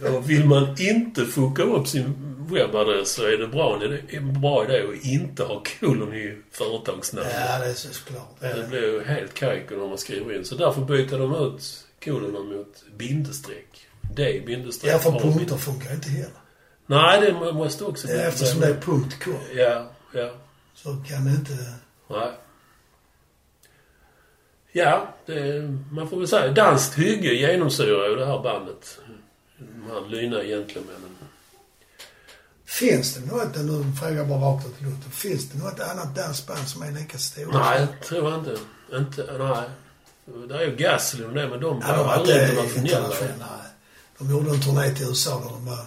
[0.15, 2.13] Och vill man inte fucka upp sin
[2.51, 6.37] webbadress så är det bra, det är en bra idé att inte ha kolon i
[6.51, 7.33] företagsnamnet.
[7.35, 8.35] Ja, det är såklart.
[8.39, 8.47] Ja.
[8.55, 10.45] Det blir ju helt kajko när man skriver in.
[10.45, 13.87] Så därför byter de ut kolonen mot bindestreck.
[14.15, 14.93] D bindestreck.
[14.93, 16.29] Ja, för punkter funkar inte heller.
[16.85, 20.29] Nej, det måste också Ja, Eftersom det är punkt kom Ja, ja.
[20.75, 21.73] så kan det inte...
[22.09, 22.31] Nej.
[24.71, 28.99] Ja, det, man får väl säga danskt hygge genomsyrar ju det här bandet.
[29.57, 31.09] De här lyna gentlemännen.
[32.65, 36.15] Finns det något, nu frågar jag bara rakt ut i luften, finns det något annat
[36.15, 37.53] dansband som är lika stort?
[37.53, 38.57] Nej, tror jag inte.
[38.93, 39.69] Inte, nej.
[40.47, 43.47] Det är ju Gasoline och det, men de Ja, de var aldrig inte internationella.
[44.17, 45.85] De gjorde en turné till USA där de var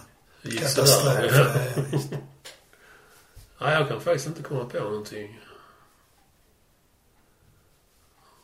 [0.50, 1.14] katastrof.
[1.14, 1.98] Ja, ja.
[3.60, 5.40] Nej, jag kan faktiskt inte komma på någonting.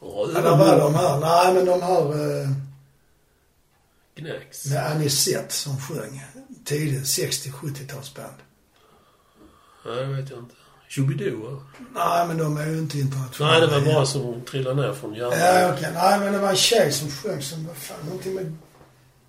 [0.00, 2.48] Ja, där var de här, nej men de här eh,
[4.14, 4.66] Gnäcks.
[4.66, 6.24] med Anisette som sjöng
[6.64, 8.34] tidigt 60-70-talsband.
[9.86, 10.54] Nej, det vet jag inte.
[10.88, 11.62] Shubidoo?
[11.94, 13.58] Nej men de är ju inte internationella.
[13.58, 15.38] Nej, det var bara som trillade ner från hjärnan.
[15.38, 15.90] Ja, okej.
[15.94, 18.56] Nej, men det var en tjej som sjöng som, vad fan, någonting med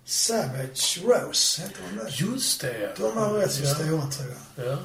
[0.04, 2.10] Savage Rose, heter hon det?
[2.20, 2.94] Just det.
[2.96, 3.74] De var rätt så Ja.
[3.74, 4.66] stora tror jag.
[4.66, 4.78] Ja.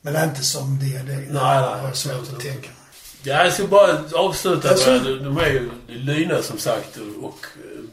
[0.00, 1.12] Men inte som D&D.
[1.12, 2.42] Nej, nej, Det var svårt att inte.
[2.42, 2.76] tänka mig.
[3.22, 7.84] Ja, jag ska bara avsluta Alltså- med, de är ju lyna som sagt och, eh,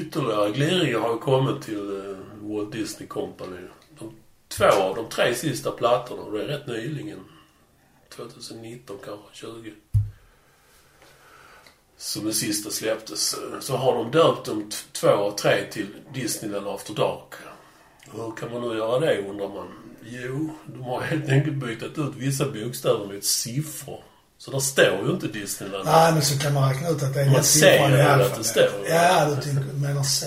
[0.00, 2.16] ytterligare gliringar har kommit till eh,
[2.48, 3.56] Walt Disney Company.
[3.98, 4.14] De,
[4.48, 7.20] två av de tre sista plattorna, och det är rätt nyligen.
[8.16, 9.72] 2019 kanske, 20.
[12.04, 13.34] Som den sista släpptes.
[13.34, 17.32] eh, Så har de döpt de t- två och tre till Disneyland After Dark.
[18.12, 19.66] Hur kan man nu göra det undrar man?
[20.06, 24.00] Jo, de har helt enkelt bytt ut vissa bokstäver mot siffror.
[24.38, 25.84] Så där står ju inte Disneyland.
[25.86, 28.00] Nej, men så kan man räkna ut att det är Man den siffran ju i
[28.00, 28.38] att alfabetet.
[28.38, 28.70] det står.
[28.88, 29.52] Ja, du
[29.86, 30.26] menar så.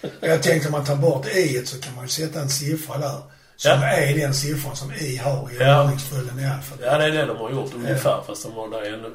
[0.00, 0.08] Ja.
[0.20, 3.18] Jag tänkte om man tar bort i så kan man ju sätta en siffra där.
[3.56, 3.86] Som Ja.
[3.86, 5.82] är den siffran som i har i Ja.
[5.84, 6.86] ordningsföljden i alfabetet.
[6.92, 8.22] Ja, det är det de har gjort ungefär.
[8.26, 9.10] Fast de har där ännu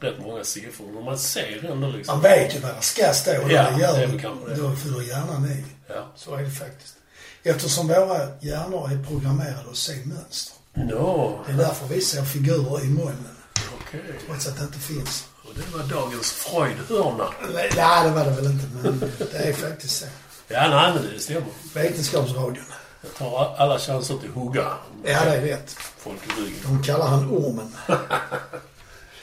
[0.00, 0.86] rätt många siffror.
[0.94, 2.14] Men man ser ändå liksom...
[2.14, 4.48] Man vet ju vad det ska stå och Ja, det det gör är väl kanske
[4.50, 4.54] det.
[4.54, 5.64] Då fyller hjärnan i.
[5.88, 6.12] Ja.
[6.16, 6.94] Så är det faktiskt.
[7.42, 10.54] Eftersom våra hjärnor är programmerade att se mönster.
[10.74, 13.36] Nå, Det är därför vi ser figurer i molnen.
[13.80, 14.00] okej.
[14.26, 15.24] Trots att det inte finns.
[15.44, 17.28] Och det var dagens Freud-hörna.
[17.54, 17.70] Nej,
[18.04, 20.06] det var det väl inte, men det är faktiskt så.
[20.48, 21.42] Ja, nej, men det stämmer.
[21.74, 22.64] Vetenskapsradion.
[23.02, 24.62] Jag tar alla chanser till hugga
[25.04, 25.76] Ja, det är rätt.
[25.98, 26.58] folk i ryggen.
[26.64, 27.72] De kallar han ormen.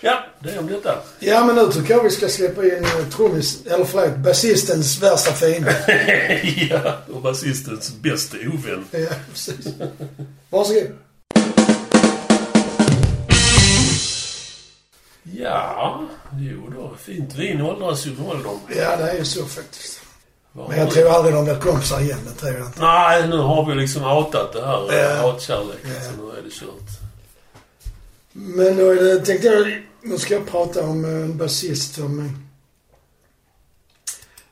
[0.05, 0.97] Ja, det är om detta.
[1.19, 5.31] Ja, men nu tycker jag vi ska släppa in eh, trummis, eller förlåt, basistens värsta
[5.31, 5.75] fiende.
[6.69, 8.85] ja, och basistens bästa ovän.
[8.91, 9.67] Ja, precis.
[10.49, 10.87] Varsågod.
[15.23, 16.03] Ja,
[16.39, 16.95] jo då.
[16.99, 18.59] Fint vin åldras ju med åldern.
[18.75, 20.01] Ja, det är ju så faktiskt.
[20.51, 22.19] Men jag tror aldrig de blir kompisar igen.
[22.27, 22.81] Det tror jag inte.
[22.81, 24.93] Nej, nu har vi liksom outat det här.
[24.93, 25.15] Ja.
[25.15, 25.91] Hatkärleken.
[25.95, 26.01] Ja.
[26.01, 27.14] Så nu är det kört.
[28.37, 32.31] Men då det, tänkte jag, nu ska jag prata om en basist som, eh,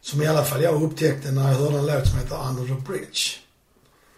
[0.02, 2.82] som i alla fall jag upptäckte när jag hörde en låt som heter Under the
[2.82, 3.22] Bridge.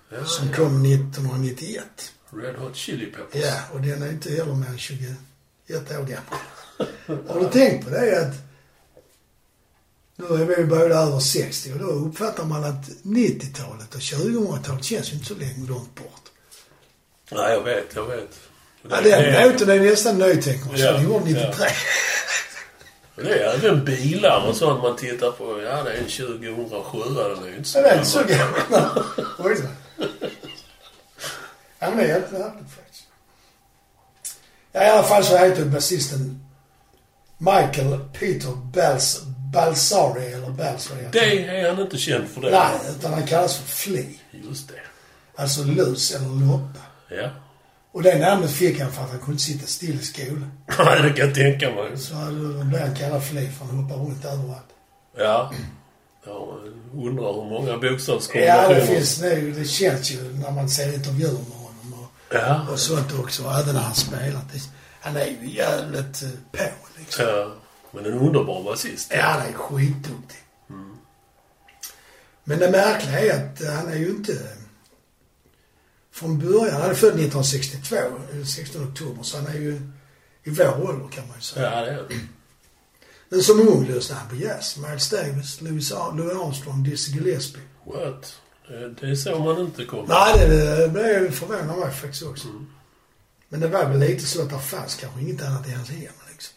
[0.09, 0.55] Ja, Som ja.
[0.55, 1.83] kom 1991.
[2.29, 3.41] Red Hot Chili Peppers.
[3.41, 5.11] Ja, och den är inte heller mer än 21
[5.69, 7.27] år gammal.
[7.27, 8.35] Har du tänkt på det att
[10.15, 15.09] nu är vi båda över 60 och då uppfattar man att 90-talet och 2000-talet känns
[15.11, 16.31] ju inte så länge långt bort.
[17.31, 18.39] Nej, jag vet, jag vet.
[18.89, 20.77] Ja, den låten är nästan ny tänker man.
[20.77, 21.65] Ja, den gjorde 93.
[23.15, 25.61] Det är även bilar och sånt man tittar på.
[25.61, 26.99] Ja, det är en 2007.
[27.13, 28.61] Den är ju inte så Ja, det är inte så gammal.
[28.71, 29.03] gammal.
[29.39, 29.67] Oj då.
[31.79, 33.03] Ja, men det är märkligt faktiskt.
[34.71, 36.45] Ja, i alla fall så heter basisten
[37.37, 39.21] Michael Peter Bals,
[39.53, 41.07] Balsari, eller Balsari.
[41.11, 42.51] Det är han inte känd för det.
[42.51, 44.03] Nej, utan han kallas för Flea.
[44.31, 44.73] Just det.
[45.35, 46.79] Alltså lus eller loppa.
[47.09, 47.29] Ja.
[47.95, 50.51] Och det namnet fick han för att han kunde sitta still i skolan.
[50.79, 51.97] Nej, det kan jag tänka mig.
[51.97, 52.13] Så
[52.69, 54.65] blev han kallad Flea för han hoppar runt överallt.
[55.17, 55.51] Ja.
[56.25, 56.57] Ja,
[56.93, 58.75] jag undrar hur många Ja, bokstavskombinationer.
[58.75, 59.51] det finns nu.
[59.51, 62.67] Det känns ju när man ser intervjuer med honom och, Ja.
[62.71, 63.43] och sånt också.
[63.43, 64.41] Även när han spelar.
[64.53, 64.59] Det,
[65.01, 67.25] han är ju jävligt eh, på liksom.
[67.25, 67.51] ja.
[67.91, 69.11] Men en underbar basist.
[69.15, 70.37] Ja, han är skitduktig.
[72.43, 74.33] Men det märkliga är att han är ju inte...
[76.15, 79.81] Från början, han är född 1962, eh, 16 oktober, så han är ju
[80.43, 81.71] i vår ålder kan man ju säga.
[81.71, 82.15] Ja, det är det.
[83.29, 84.77] Men som ung lyssnade han på jazz.
[84.77, 87.61] Miles Davis, Louis, Ar- Louis Armstrong, Dizzy Gillespie.
[87.85, 88.35] What?
[88.99, 90.07] Det- är så man inte kommer.
[90.07, 92.47] Nej, det, det blev förvånad mig faktiskt också.
[93.49, 95.99] Men det var väl lite så att det fanns kanske inget annat i hans hem
[96.31, 96.53] liksom.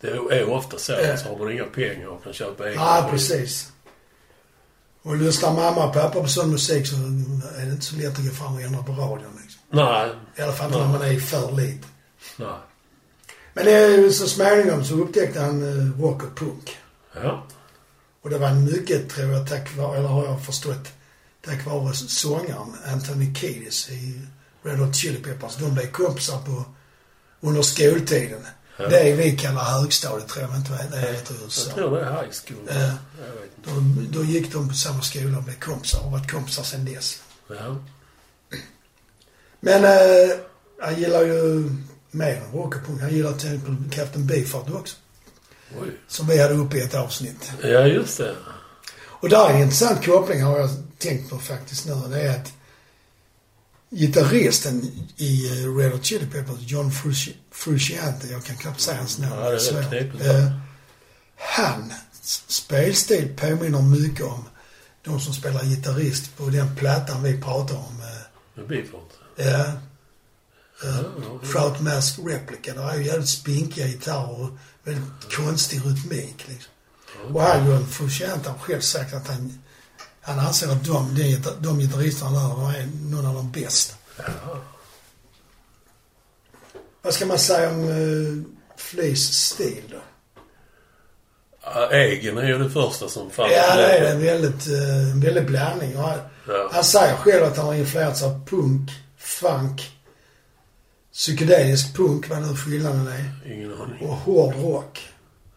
[0.00, 0.92] Det är ofta så.
[0.92, 1.16] Ja.
[1.16, 3.72] Så har man inga pengar och kan köpa egen Ja, precis.
[5.06, 8.24] Och lyssnar mamma och pappa på sån musik så är det inte så lätt att
[8.24, 9.60] gå fram och ändra på radion liksom.
[9.70, 10.10] Nej.
[10.36, 11.90] I alla fall inte när man är för liten.
[12.36, 12.58] Nej.
[13.54, 16.76] Men så småningom så upptäckte han eh, rock och punk.
[17.14, 17.46] Ja.
[18.22, 20.92] Och det var mycket, tror jag, tack vare, eller har jag förstått,
[21.44, 24.20] tack vare sångaren Anthony Kiedis i
[24.62, 25.56] Red Hot Chili Peppers.
[25.56, 26.64] De blev kompisar på,
[27.40, 28.46] under skoltiden.
[28.76, 28.88] Ja.
[28.88, 32.10] Det vi kallar högstadiet, tror jag inte vad det heter i Jag tror det är
[32.10, 32.68] high school.
[32.68, 32.90] Ja.
[33.64, 33.70] Då,
[34.10, 37.22] då gick de på samma skola och blev kompisar och varit kompisar sedan dess.
[37.48, 37.76] Ja.
[39.60, 40.36] Men eh,
[40.80, 41.70] han gillar ju
[42.10, 43.00] mer än rock och punk.
[43.00, 44.96] Han gillar till exempel Captain Beefheart också.
[45.80, 45.88] Oj.
[46.08, 47.52] Som vi hade uppe i ett avsnitt.
[47.62, 48.34] Ja, just det.
[49.04, 51.94] Och där är en intressant koppling har jag tänkt på faktiskt nu.
[52.10, 52.52] Det är att
[53.90, 59.18] gitarristen i eh, Red Hot Chili Peppers, John Frusci- Frusciante, jag kan knappt säga hans
[59.18, 59.34] namn.
[59.44, 60.24] Ja, det är knepigt.
[60.26, 60.50] Eh,
[61.38, 61.92] Hans
[62.46, 64.44] spelstil påminner mycket om
[65.04, 68.00] de som spelar gitarrist på den plattan vi pratar om.
[68.00, 69.10] eh, Med Beefheart.
[69.36, 69.72] Ja.
[70.82, 71.04] Ja.
[71.52, 72.74] Trout Mask Replica.
[72.74, 74.50] Det är ju jävligt spinkiga gitarrer och
[74.84, 76.72] väldigt konstig rytmik liksom.
[77.34, 79.58] Och han John Frusciante har själv sagt att han,
[80.26, 83.94] han anser att de, de, gitar- de gitarristerna där är någon av de bästa.
[84.16, 84.24] Ja.
[87.02, 88.42] Vad ska man säga om uh,
[88.76, 89.98] Flees stil då?
[91.92, 95.46] Egen är ju det första som faller Ja, det är en väldigt, uh, en väldig
[95.46, 95.96] blandning.
[95.96, 96.68] Han, Ja.
[96.72, 99.90] han säger själv att han har influerats av punk, funk,
[101.12, 104.08] psykedelisk punk, vad nu skillnaden är, Ingen aning.
[104.08, 105.08] och hård rock.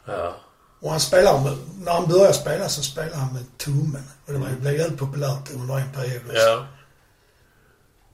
[0.05, 0.35] Ja.
[0.79, 4.03] Och han spelar med, när han började spela så spelade han med tummen.
[4.25, 6.21] Och det var, blev väldigt populärt under en period.
[6.25, 6.37] också.
[6.37, 6.67] Ja.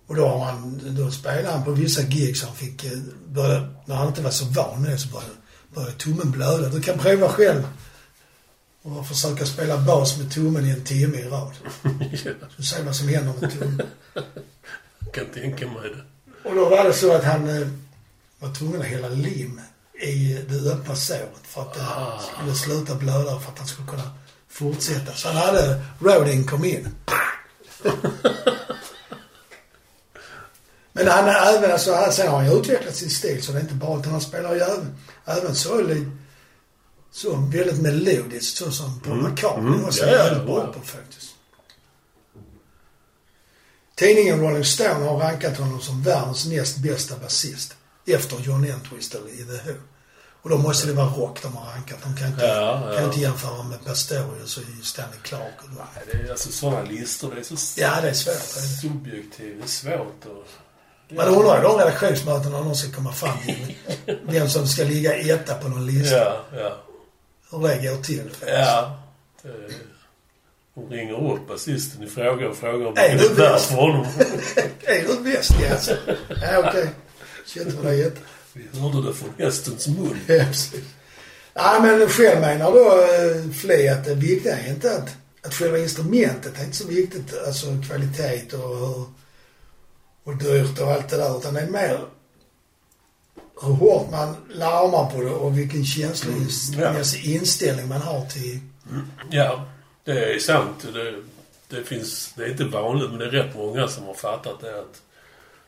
[0.07, 2.43] Och då, har han, då spelade han på vissa gigs.
[2.43, 5.33] Han fick, eh, började, när han inte var så van med det så började,
[5.73, 6.69] började tummen blöda.
[6.69, 7.67] Du kan prova själv.
[8.81, 11.53] Och försöka spela bas med tummen i en timme i rad.
[12.57, 13.87] Så ser vad som händer med tummen.
[15.13, 16.01] Kan tänka mig det.
[16.49, 17.67] Och då var det så att han eh,
[18.39, 19.61] var tvungen att hälla lim
[20.05, 22.19] i det öppna såret för att det Ah.
[22.33, 24.11] skulle sluta blöda för att han skulle kunna
[24.49, 25.13] fortsätta.
[25.13, 26.87] Så han hade, Rodin kom in.
[30.93, 33.61] Men han är även, alltså, han, sen har han utvecklat sin stil så det är
[33.61, 36.11] inte bara utan han spelar ju även, även så, li-
[37.11, 39.31] så väldigt melodiskt så som Paul Mm.
[39.31, 39.85] McCartney Mm.
[39.85, 41.31] också är ja, väldigt bra på faktiskt.
[43.95, 47.75] Tidningen Rolling Stone har rankat honom som världens näst bästa basist.
[48.07, 49.77] Efter John Entwistle i The Who.
[50.45, 51.97] Och då måste det vara rock de har rankat.
[52.03, 52.95] De kan inte, Ja, ja.
[52.95, 55.53] kan inte jämföra med Pastorius och Stanley Clark.
[55.63, 55.69] Och.
[55.69, 57.31] Nej, det är alltså sådana listor.
[57.35, 58.33] Det är så Ja, det är svårt.
[58.35, 59.57] är subjektivt.
[59.57, 61.15] Det är svårt och...
[61.15, 63.75] Man undrar ju de redaktionsmötena när de ska komma fram till
[64.23, 66.17] vem som ska ligga etta på någon lista.
[66.17, 66.77] Ja, ja.
[67.51, 68.29] Hur det går till.
[68.47, 68.99] Ja.
[69.41, 69.49] Det,
[70.75, 74.05] De ringer upp basisten i fråga och frågar om Är det är värt för honom.
[74.83, 75.51] är du bäst?
[75.61, 75.97] Ja, alltså.
[76.41, 76.89] ja okej.
[77.45, 78.19] Kände vad det hette.
[78.55, 80.19] Vi hörde det från hästens mun.
[80.27, 80.83] Ja, precis.
[81.53, 85.09] Ja, men själv menar då eh, Fle att det viktiga är inte att,
[85.41, 89.05] att själva instrumentet är inte så viktigt, alltså kvalitet och hur
[90.25, 91.99] och dyrt och allt det där, utan det är mer
[93.61, 98.59] hur hårt man larmar på det och vilken känslomässig inställning man har till...
[99.29, 99.65] Ja,
[100.03, 100.87] det är sant.
[100.93, 101.23] Det,
[101.69, 102.33] det finns...
[102.35, 105.01] Det är inte vanligt, men det är rätt många som har fattat det att...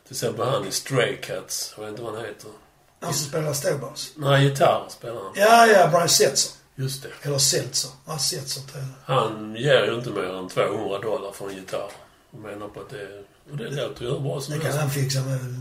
[0.04, 2.50] Till exempel han i Stray Cats, jag vet inte vad han heter.
[3.00, 4.10] Han som spelar ståbas.
[4.16, 5.32] Nej, gitarr spelar han.
[5.34, 6.52] Ja, ja, Brian Setzer.
[6.74, 7.08] Just det.
[7.22, 7.90] Eller Seltzer.
[8.06, 9.14] Ja, Setzer tror jag.
[9.14, 11.90] Han ger ju inte mer än 200 dollar för en gitarr.
[12.30, 13.22] Och menar på att det...
[13.50, 14.80] Och det låter ju hur bra som Det kan helst.
[14.80, 15.60] han fixa med...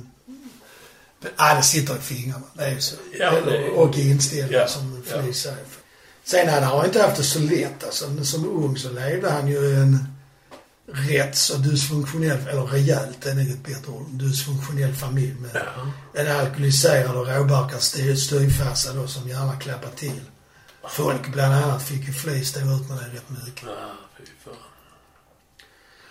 [1.37, 2.43] Ja, det sitter i fingrarna.
[2.53, 2.95] Det är ju så.
[3.19, 5.21] Ja, det- och i inställningen Ja, som ja.
[5.21, 5.57] Flis säger.
[6.23, 7.83] Sen hade han inte haft det så lätt.
[7.83, 10.07] Alltså, som ung så levde han ju en
[10.93, 15.91] rätt så dysfunktionell, eller rejält är nog ett bättre ord, dysfunktionell familj med Ja.
[16.21, 17.81] en alkoholiserad och råbarkad
[18.17, 20.21] styvfarsa då som gärna klappar till.
[20.89, 23.63] Folk bland annat fick ju Flis stå ut med det rätt mycket.
[23.65, 23.93] Ja.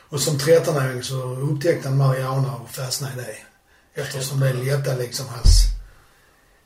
[0.08, 3.36] Och som 13-åring så upptäckte han Mariana och fastnade i det.
[4.02, 5.62] Eftersom det lättade liksom hans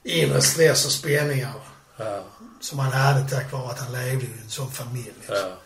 [0.05, 1.53] inre stress och spänningar
[1.97, 2.25] Ja,
[2.61, 5.13] som han hade tack vare att han levde i en sån familj.
[5.19, 5.37] Liksom.
[5.37, 5.57] ja.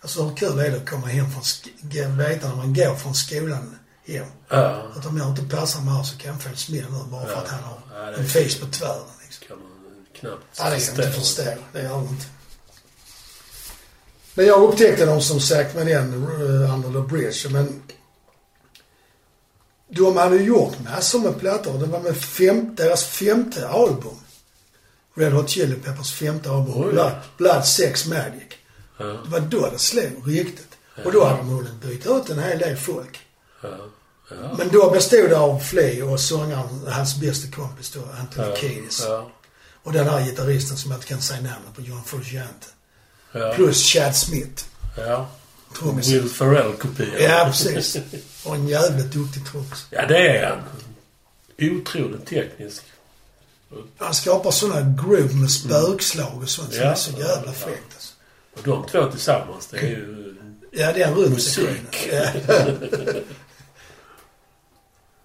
[0.00, 2.94] Alltså hur kul är det att komma hem från, sk- g- veta när man går
[2.94, 4.26] från skolan hem.
[4.48, 6.98] Ja, Att om jag inte passar mig här så kan jag få en smäll nu
[7.10, 9.02] bara för att han har en fis på tvären.
[9.24, 9.46] Liksom.
[9.48, 11.42] kan man knappt Ja, det kan jag inte förstå.
[11.72, 12.24] Det gör jag inte.
[14.34, 17.48] Men jag upptäckte dem som sagt med den uh, Under the Bridge.
[17.48, 17.82] Men
[19.88, 21.78] de hade gjort massor med plattor.
[21.78, 24.16] Det var med fem, deras femte album.
[25.14, 26.90] Red Hot Chili Peppers femte album.
[26.90, 28.48] Blood, Blood Sex Magic.
[29.00, 30.66] Ja, Det var då det slog riktigt.
[31.04, 33.18] Och då hade de hunnit byta ut en hel del folk.
[33.62, 33.68] ja,
[34.30, 34.54] ja.
[34.58, 39.02] Men då bestod det av Flea och sångaren, hans bästa kompis då, Anthony ja, Kiedis.
[39.08, 39.30] ja,
[39.82, 42.66] Och den här gitarristen som jag inte kan säga namnet på, John Frusciante.
[43.32, 44.64] ja, Plus Chad Smith.
[44.96, 45.28] ja.
[45.78, 46.12] Trummisen.
[46.14, 47.20] Will Ferrell-kopia.
[47.20, 47.96] Ja, precis.
[48.44, 49.86] Och en jävligt duktig trummis.
[49.90, 50.58] Ja, det är han.
[51.70, 52.82] Otroligt teknisk.
[53.98, 56.90] Han skapar sådana groove med spökslag och sånt som Ja.
[56.90, 57.99] är så jävla fräckt.
[58.56, 60.34] Och de två tillsammans, det är ju...
[60.72, 61.30] Ja, det är en.
[61.30, 62.08] Musik.
[62.12, 62.30] Ja.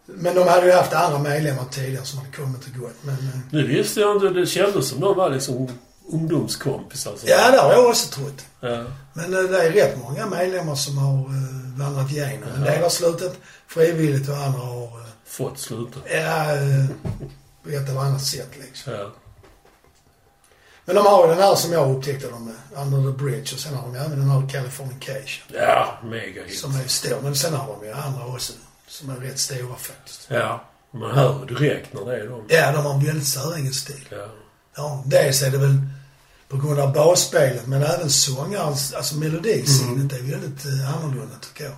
[0.06, 2.96] Men de hade ju haft andra medlemmar tidigare som hade kommit och gått.
[3.02, 5.68] Men, eh, Nu visste jag inte, det kändes som de var liksom
[6.12, 7.12] ungdomskompisar.
[7.18, 7.28] så.
[7.28, 8.46] ja, det har jag också trott.
[8.60, 8.84] ja.
[9.14, 12.50] Men eh, det är rätt många medlemmar som har uh, vandrat igenom.
[12.56, 14.90] En del har slutat frivilligt och andra har,
[15.26, 16.00] Fått sluta.
[16.10, 16.46] ja,
[17.64, 18.94] på ett eller annat sätt liksom.
[18.94, 19.12] Ja.
[20.86, 23.54] Men de har ju den här som jag upptäckte dem med, Under the Bridge.
[23.54, 25.46] Och sen har de även den här Californication.
[25.54, 26.60] Ja, mega hit.
[26.60, 27.18] Som är stor.
[27.24, 28.54] Men sen har de ju andra också.
[28.88, 30.28] Som är rätt stora faktiskt.
[30.28, 30.64] Ja.
[30.92, 32.44] Man hör direkt när det är de.
[32.48, 34.08] Ja, de har en väldigt säregen stil.
[34.10, 34.28] Ja.
[34.76, 35.78] Ja, dels är det väl
[36.48, 41.74] på grund av basspelet men även sångarens, alltså melodisinnet är väldigt uh, annorlunda tycker jag.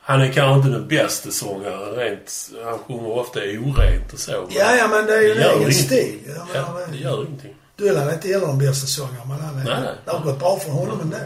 [0.00, 2.50] Han är kanske inte den bästa sångaren rent.
[2.64, 4.48] Han sjunger ofta orent och så.
[4.50, 6.18] Ja, ja men det är ju en egen stil.
[6.54, 7.54] Ja, det gör ingenting.
[7.76, 9.94] Dylan är inte heller den bästa sångaren men han är, Nej, nej.
[10.04, 11.16] det har gått bra för honom ändå.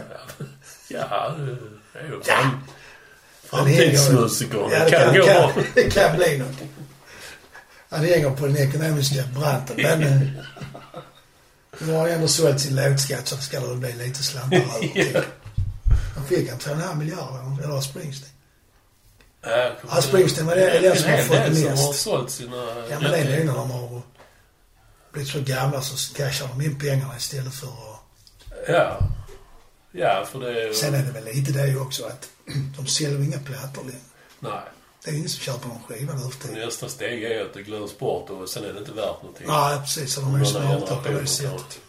[0.87, 1.35] Ja,
[1.93, 2.33] det är ju Ja.
[2.33, 2.59] fram,
[3.49, 4.69] Han hänger- framtidsmusikern.
[4.71, 6.57] Ja, det kan, kan, gå kan, det kan bli något.
[7.89, 10.19] Han hänger på den ekonomiska branten men eh,
[11.79, 15.25] nu har han ändå sålt sin låtskatt så ska det bli lite slantar över.
[16.15, 18.31] Han fick han 2,5 miljarder, eller Springsteen.
[19.91, 21.61] Ja, Springsteen var är den som har fått det mest.
[21.77, 22.55] som har sålt sina...
[22.89, 24.01] Ja men det är nog när de har
[25.11, 27.99] blivit så gamla så cashar de in pengarna istället för att...
[28.67, 28.99] Ja.
[29.91, 30.73] Ja, för det är.
[30.73, 32.29] Sen är det väl lite det också att
[32.77, 33.99] de säljer inga plattor längre.
[34.39, 34.61] Nej.
[35.03, 36.65] Det är ingen som köper någon skiva nu för.
[36.65, 39.47] Nästa steg är att det glöms bort och sen är det inte värt någonting.
[39.47, 40.13] Nej, precis.
[40.13, 41.79] Så de är ju smarta på det sättet.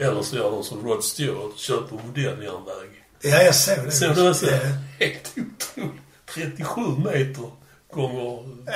[0.00, 3.04] Eller så gör de som Rod Stewart, köper modelljärnväg.
[3.20, 3.90] Ja, jag såg det.
[3.90, 4.50] Ser du det?
[4.50, 5.06] Ja.
[5.06, 6.02] Helt otroligt.
[6.34, 7.50] 37 meter
[7.92, 8.48] gånger...
[8.66, 8.72] Ja.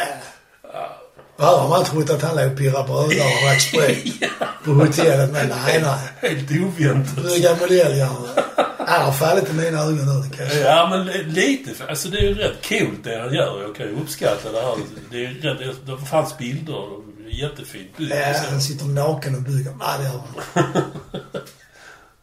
[1.38, 4.22] Här har man trott att han låg och pirrade brödlar och drack sprit
[4.64, 5.32] på hotellet.
[5.32, 6.30] Men nej, nej.
[6.30, 7.24] Helt oväntat.
[7.24, 8.28] Dryga modelljärn.
[8.78, 10.76] Han har fallit i mina ögon nu, det kan jag säga.
[10.76, 11.70] Ja, men lite.
[11.88, 13.62] Alltså det är ju rätt coolt det han gör.
[13.62, 14.76] Jag kan ju uppskatta det här.
[15.10, 15.86] Det är rätt...
[15.86, 17.06] Det fanns bilder.
[17.28, 18.14] Jättefint byggt.
[18.14, 19.72] Ja, han sitter naken och bygger.
[19.78, 20.20] Nej, det gör
[20.54, 20.72] han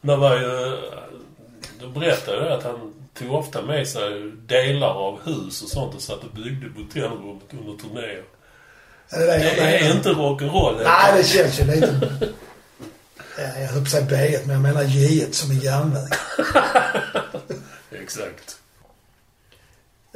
[0.00, 0.76] Det var ju...
[1.80, 6.00] De berättade det att han tog ofta med sig delar av hus och sånt och
[6.00, 8.22] satt och byggde på hotellrummet under turnéer.
[9.10, 10.84] Det är det är inte rock'n'roll.
[10.84, 12.18] Nej, det känns ju lite...
[13.38, 16.12] Ja, jag höll på att säga B1, men jag menar J1 som är järnväg.
[18.02, 18.58] Exakt.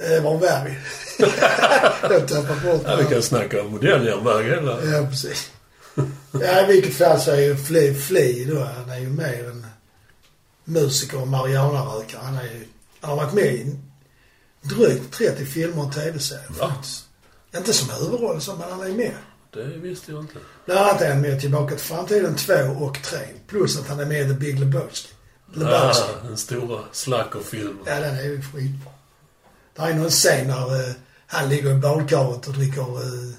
[0.02, 0.76] Eh, var var vi?
[2.14, 4.84] jag tappade bort Ja, vi kan snacka om modelljärnväg hela...
[4.84, 5.50] Ja, precis.
[6.32, 9.66] Ja, i vilket fall så är ju Fli, Fli då, han är ju mer en
[10.64, 12.20] musiker och marijuanarökare.
[12.22, 12.68] Han är ju,
[13.00, 13.76] han har varit med i
[14.62, 17.07] drygt 30 filmer och tv-serier faktiskt.
[17.56, 19.14] Inte som huvudroll så, men han är med.
[19.52, 20.34] Det visste jag inte.
[20.66, 23.18] Bland annat är han med Tillbaka till framtiden 2 och 3.
[23.46, 25.08] Plus att han är med i The Big Lebowski.
[25.52, 26.04] Lebowski.
[26.20, 27.78] Ah, den stora slackerfilmen.
[27.86, 28.92] Ja, den är ju skitbra.
[29.76, 30.94] Det är någon scen när eh,
[31.26, 33.32] han ligger i badkaret och dricker uh,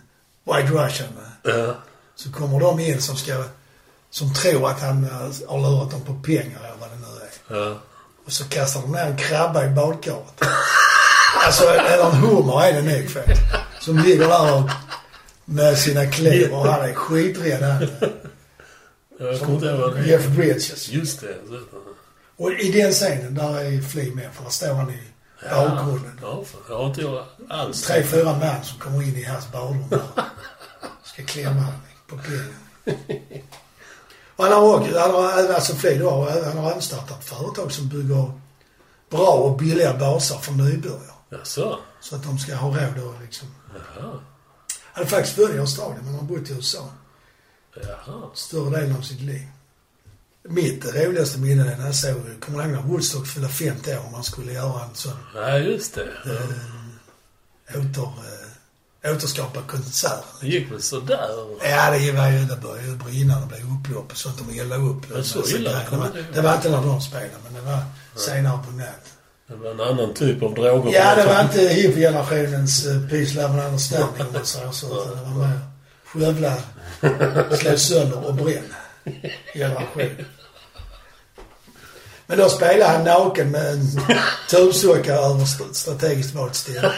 [0.43, 1.09] White Russian.
[1.45, 1.51] eh.
[1.55, 1.75] Ja.
[2.15, 3.43] Så kommer de in som ska,
[4.09, 5.11] som tror att han eh,
[5.47, 7.59] har lurat dem på pengar eller vad det nu är.
[7.67, 7.77] Ja.
[8.25, 10.41] Och så kastar de ner en krabba i badkaret.
[11.45, 13.41] alltså, eller en hummer är det nog faktiskt.
[13.89, 14.69] Som ligger där och,
[15.45, 17.87] med sina klor och han är skiträdd han.
[20.07, 20.89] Jeff Bridges.
[20.89, 21.35] Just det.
[22.37, 24.99] Och i den scenen, där är Fli med för där står han i
[25.49, 26.19] bakgrunden.
[26.21, 27.81] Ja, jag har inte alls.
[27.81, 30.01] Tre, fyra män som kommer in i hans badrum där.
[31.03, 31.73] Ska klämma honom
[32.07, 32.53] på pengen.
[34.35, 37.71] Och han har också, han har alltså Fli då, har- han har även startat företag
[37.71, 38.31] som bygger
[39.09, 41.01] bra och billiga baser för nybörjare.
[41.29, 41.79] Jaså?
[42.01, 43.47] Så att de ska ha råd att liksom...
[43.73, 44.19] Jaha.
[44.93, 46.89] Han är faktiskt född i Australien men har bott i USA
[47.75, 48.29] Jaha.
[48.33, 49.47] större delen av sitt liv.
[50.43, 54.05] Mitt roligaste minne är när jag såg, kommer du ihåg när Woodstock fyllde 50 år
[54.05, 56.07] och man skulle göra en sån Ja, just det.
[57.71, 58.13] Eh, åter,
[59.01, 60.23] eh, återskapa konserten.
[60.41, 61.29] Det gick väl sådär?
[61.63, 64.37] Ja, det var ju, det började ju brinna, det blev upplopp och sånt.
[64.37, 65.09] De eldade upp.
[65.09, 67.83] Men så illa det, det det var inte när de spelade, men det var
[68.15, 68.93] senare på natten.
[69.49, 70.93] Det var en annan typ av droger.
[70.99, 74.87] Ja, det var inte hippie-generationens and Understanding om man säger så.
[74.87, 75.59] Utan det var mer
[76.05, 76.53] skövla,
[77.57, 78.73] slå sönder och bränn
[79.53, 80.25] generation.
[82.27, 83.87] Men då spelade han naken med en
[84.49, 86.91] tubsocka över st- strategiskt valt ställe.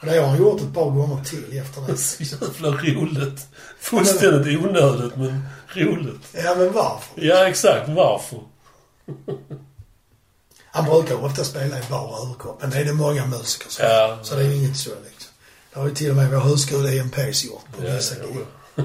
[0.00, 1.96] Och det har han gjort ett par gånger till efter det.
[1.96, 3.46] Så jävla roligt.
[3.80, 5.44] Fullständigt onödigt, men
[5.74, 6.22] roligt.
[6.32, 7.12] Ja, men varför?
[7.14, 7.88] Ja, exakt.
[7.88, 8.38] Varför?
[10.78, 14.18] Han brukar ofta spela i bar överkropp, men det är det många musiker som Ja.
[14.22, 15.30] Så det är ju inget så liksom.
[15.72, 18.14] Det har ju till och med vår husgud EMPs gjort på Ja, vissa
[18.74, 18.84] ja.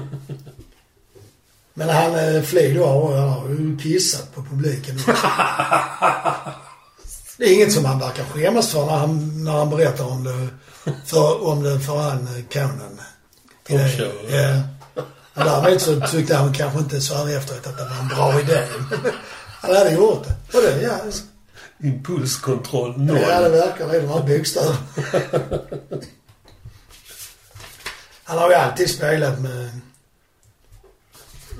[1.74, 4.96] Men han eh, Fli då, han har ju kissat på publiken.
[7.38, 10.48] det är inget som han verkar skämmas för när han, när han berättar om det
[11.06, 13.00] för, om det för han eh, Conan.
[13.68, 14.38] Talkshow, ja.
[14.94, 15.02] Ja.
[15.34, 18.40] Men därmed så tyckte han kanske inte så här efteråt att det var en bra
[18.40, 18.62] idé.
[19.60, 20.58] han hade gjort det.
[20.58, 20.98] Och det, ja,
[21.82, 23.18] Impulskontroll noll.
[23.20, 24.00] Ja, det verkar det.
[24.00, 24.76] De här bokstäverna.
[28.24, 29.70] Han har ju alltid spelat med...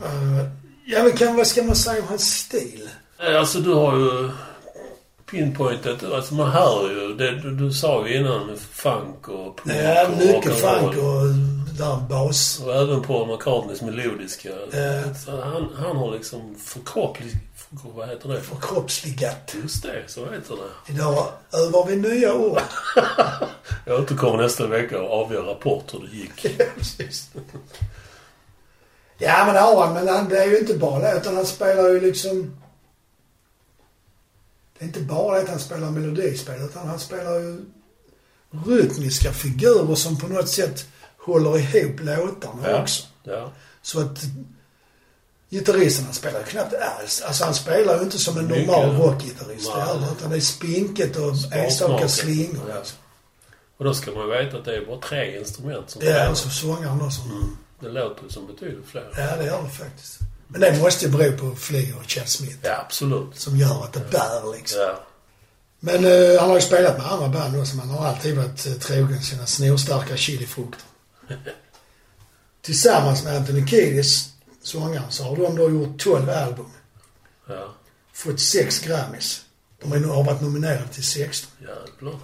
[0.05, 0.45] Uh,
[0.87, 2.89] ja, men kan, vad ska man säga om hans stil?
[3.19, 4.31] Alltså du har ju
[5.31, 10.07] pinpointat, alltså man hör ju det du, du sa ju innan funk och punk Ja,
[10.09, 10.81] och mycket rock'n'roll.
[10.81, 11.25] funk och
[11.79, 12.61] där bas.
[12.65, 14.49] Och även Paul McCartneys melodiska.
[15.25, 17.33] Så han, han har liksom förkropplig...
[17.83, 18.41] Vad heter det?
[18.41, 19.55] Förkroppsligat.
[19.63, 20.93] Just det, så heter det.
[20.93, 22.61] Idag övar vi nya ord.
[23.87, 26.59] Jag återkommer nästa vecka och avgör rapport hur det gick.
[26.77, 27.31] Precis.
[29.19, 29.95] Ja, men han.
[29.95, 32.57] Men han, det är ju inte bara det, utan han spelar ju liksom...
[34.79, 37.65] Det är inte bara det att han spelar melodispel, utan han spelar ju
[38.67, 40.87] rytmiska figurer som på något sätt
[41.19, 42.83] håller ihop låtarna Ja.
[42.83, 43.03] också.
[43.25, 43.53] Ja.
[43.83, 44.19] Så att
[45.59, 47.23] gitarristen, han spelar knappt alls.
[47.23, 49.71] Alltså han spelar ju inte som en normal rockgitarrist.
[50.19, 52.65] Utan det är spinket och enstaka slingor.
[52.69, 52.83] Ja.
[53.77, 56.31] Och då ska man ju veta att det är bara tre instrument som Ja, spelar.
[56.31, 57.21] och så sångaren också.
[57.81, 59.09] Det låter som betydligt fler.
[59.17, 60.19] Ja, det gör det faktiskt.
[60.49, 62.57] Men det måste ju bero på Flea och Chad Smith.
[62.63, 63.37] Ja, absolut.
[63.37, 64.81] Som gör att det bär liksom.
[64.81, 65.01] Ja.
[65.81, 67.77] Men eh, han har ju spelat med andra band också.
[67.77, 70.81] Man har alltid varit eh, trogen sina snorstarka chilifrukter.
[72.63, 74.29] Tillsammans med Anthony Kiedis,
[74.65, 76.71] sångaren, så har de då gjort 12 album.
[77.47, 77.75] Ja.
[78.13, 79.45] Fått 6 Grammys.
[79.81, 81.51] De har varit nominerade till 16.
[81.61, 82.19] Jävlar.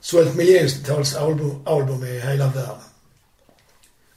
[0.00, 2.76] Sålt miljontals album, album i hela världen.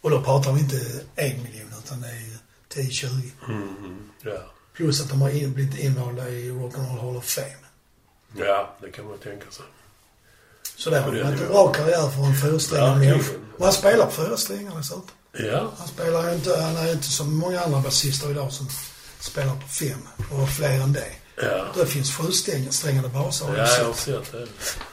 [0.01, 2.39] Och då pratar vi inte en miljon utan det är
[2.81, 3.31] 10-20.
[3.47, 4.37] Mm, ja.
[4.73, 7.65] Plus att de har in, blivit invalda i Rock'n'Roll Hall of Fame.
[8.37, 9.65] Ja, det kan man tänka sig.
[10.75, 13.33] Så det har det varit en bra karriär för en fyrsträngad människa.
[13.57, 15.03] Och han spelar på fyra strängar dessutom.
[15.31, 15.71] Ja.
[15.77, 18.67] Han spelar inte, han är inte som många andra basister idag som
[19.19, 21.11] spelar på fem och fler än det.
[21.41, 21.65] Ja.
[21.75, 24.31] Det finns sjusträngade baser Ja, jag har sett.
[24.31, 24.47] det.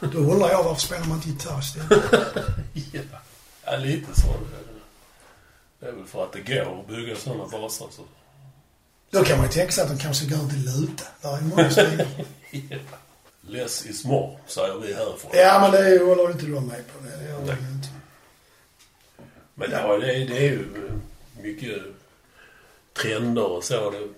[0.07, 2.03] Då undrar jag varför spelar man inte gitarr istället?
[2.93, 3.01] Ja.
[3.65, 4.27] ja, lite så.
[5.81, 7.87] Det är väl för att det går att bygga sådana baser.
[7.91, 8.03] Så.
[9.11, 11.05] Då kan man ju tänka sig att de kanske går i luta.
[11.23, 12.07] Där är många stigar.
[13.49, 15.31] Less is more, säger vi härifrån.
[15.35, 17.05] ja, men det håller inte de med på.
[17.05, 17.57] Det gör de Nej.
[17.61, 17.89] ju inte.
[19.59, 20.67] Men ja, det, det är ju
[21.43, 21.79] mycket
[23.03, 23.91] trender och så.
[23.91, 24.09] Det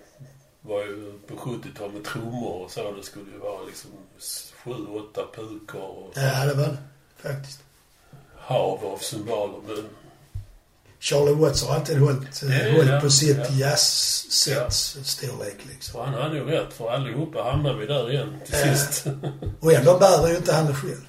[0.61, 2.93] var ju på 70-talet med trummor och så.
[2.93, 3.91] Det skulle ju vara liksom
[4.65, 6.77] sju, åtta pukor och Ja, det var det.
[7.17, 7.61] Faktiskt.
[8.37, 9.59] hav av cymbaler.
[9.67, 9.85] Men
[11.01, 13.45] Charlie Watts har alltid hållit, eh, Ja, hållit ja, på sitt ja.
[13.69, 16.01] jazz-sets storlek liksom.
[16.01, 18.75] och han hade ju rätt för allihopa hamnade vi där igen till Ja.
[18.77, 19.05] sist.
[19.61, 21.07] Och ändå bär ju inte han det själv.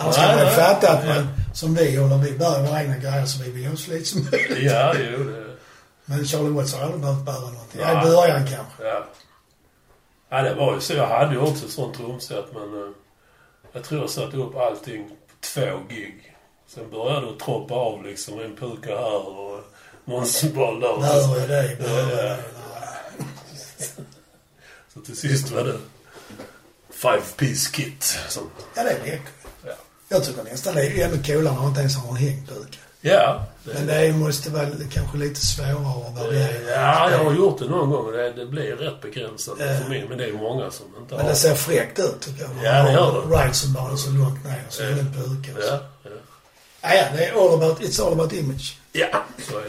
[0.00, 1.14] Annars kan man ju fatta att Ja.
[1.14, 4.24] man, som vi håller, vi bär våra egna grejer så vi vill så lite som
[4.32, 4.72] möjligt.
[4.72, 5.44] ja, jo det...
[6.04, 7.80] Men Charlie Watts har aldrig behövt bära någonting.
[7.80, 7.96] Nej.
[8.06, 8.84] I början kanske.
[8.84, 9.04] Ja.
[10.28, 10.92] ja, det var ju så.
[10.94, 12.90] Jag hade ju också ett sånt trumset men eh,
[13.72, 16.34] jag tror jag satte upp allting på två gig.
[16.68, 18.40] Sen började det troppa av liksom.
[18.40, 21.46] En puka här och symbol där.
[21.48, 22.22] Dig, bär ju Ja, ja.
[22.22, 22.38] dig.
[24.94, 25.78] Så till sist var det
[26.90, 28.02] Five Piece Kit.
[28.28, 29.12] Som, Ja, det räcker.
[29.12, 29.20] ja.
[30.08, 32.78] Jag tycker nästan det är ännu coolare när man inte ens har en hängpuka.
[33.00, 36.70] Ja, Men det, det måste vara kanske lite svårare att variera.
[36.70, 39.66] ja, jag har gjort det någon gång och det, det blir rätt begränsat Ja.
[39.82, 40.06] för mig.
[40.08, 41.28] Men det är många som inte Men har.
[41.30, 42.50] det ser fräckt ut tycker jag.
[42.74, 43.36] Ja, det gör det.
[43.36, 45.50] Rightsen bara så långt ner så är det en puka.
[45.60, 46.10] Ja, ja.
[46.82, 48.76] Ja, ja, det är all about, it's all about image.
[48.92, 49.06] ja,
[49.50, 49.68] så är det.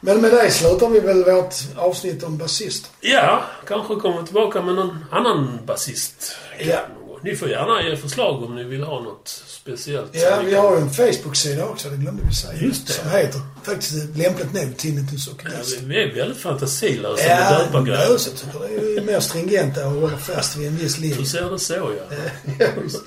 [0.00, 2.90] Men med det slutar vi väl vårt avsnitt om basister.
[3.00, 6.36] Ja, kanske kommer tillbaka med någon annan basist.
[6.58, 6.78] Ja.
[7.24, 10.10] Ni får gärna ge förslag om ni vill ha något speciellt.
[10.12, 12.62] Ja, vi har en Facebook-sida också, det glömde vi säga.
[12.62, 12.92] Just det.
[12.92, 15.80] Som heter, faktiskt lämpligt nog, Tinnitus och Ja, Dust.
[15.80, 18.18] vi- är väldigt fantasilösa med Ja, döpa det är grejer.
[18.18, 18.70] så tycker jag.
[18.82, 21.26] Det är mer stringenta och håller fast vid en viss Du linje.
[21.26, 22.16] ser det så, ja.
[22.58, 23.02] Ja, visst.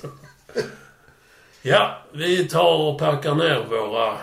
[1.62, 4.18] Ja, vi tar och packar ner våra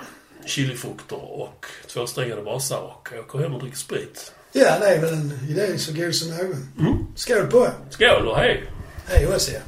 [0.47, 4.33] chilifrukter och tvåsträngade brassar och åker hem och dricker sprit.
[4.53, 6.69] Ja, det är väl en idé så god som någon.
[6.81, 7.07] Mm.
[7.17, 7.73] Skål på er!
[7.91, 8.65] Skål och hej!
[9.07, 9.59] Hej och se.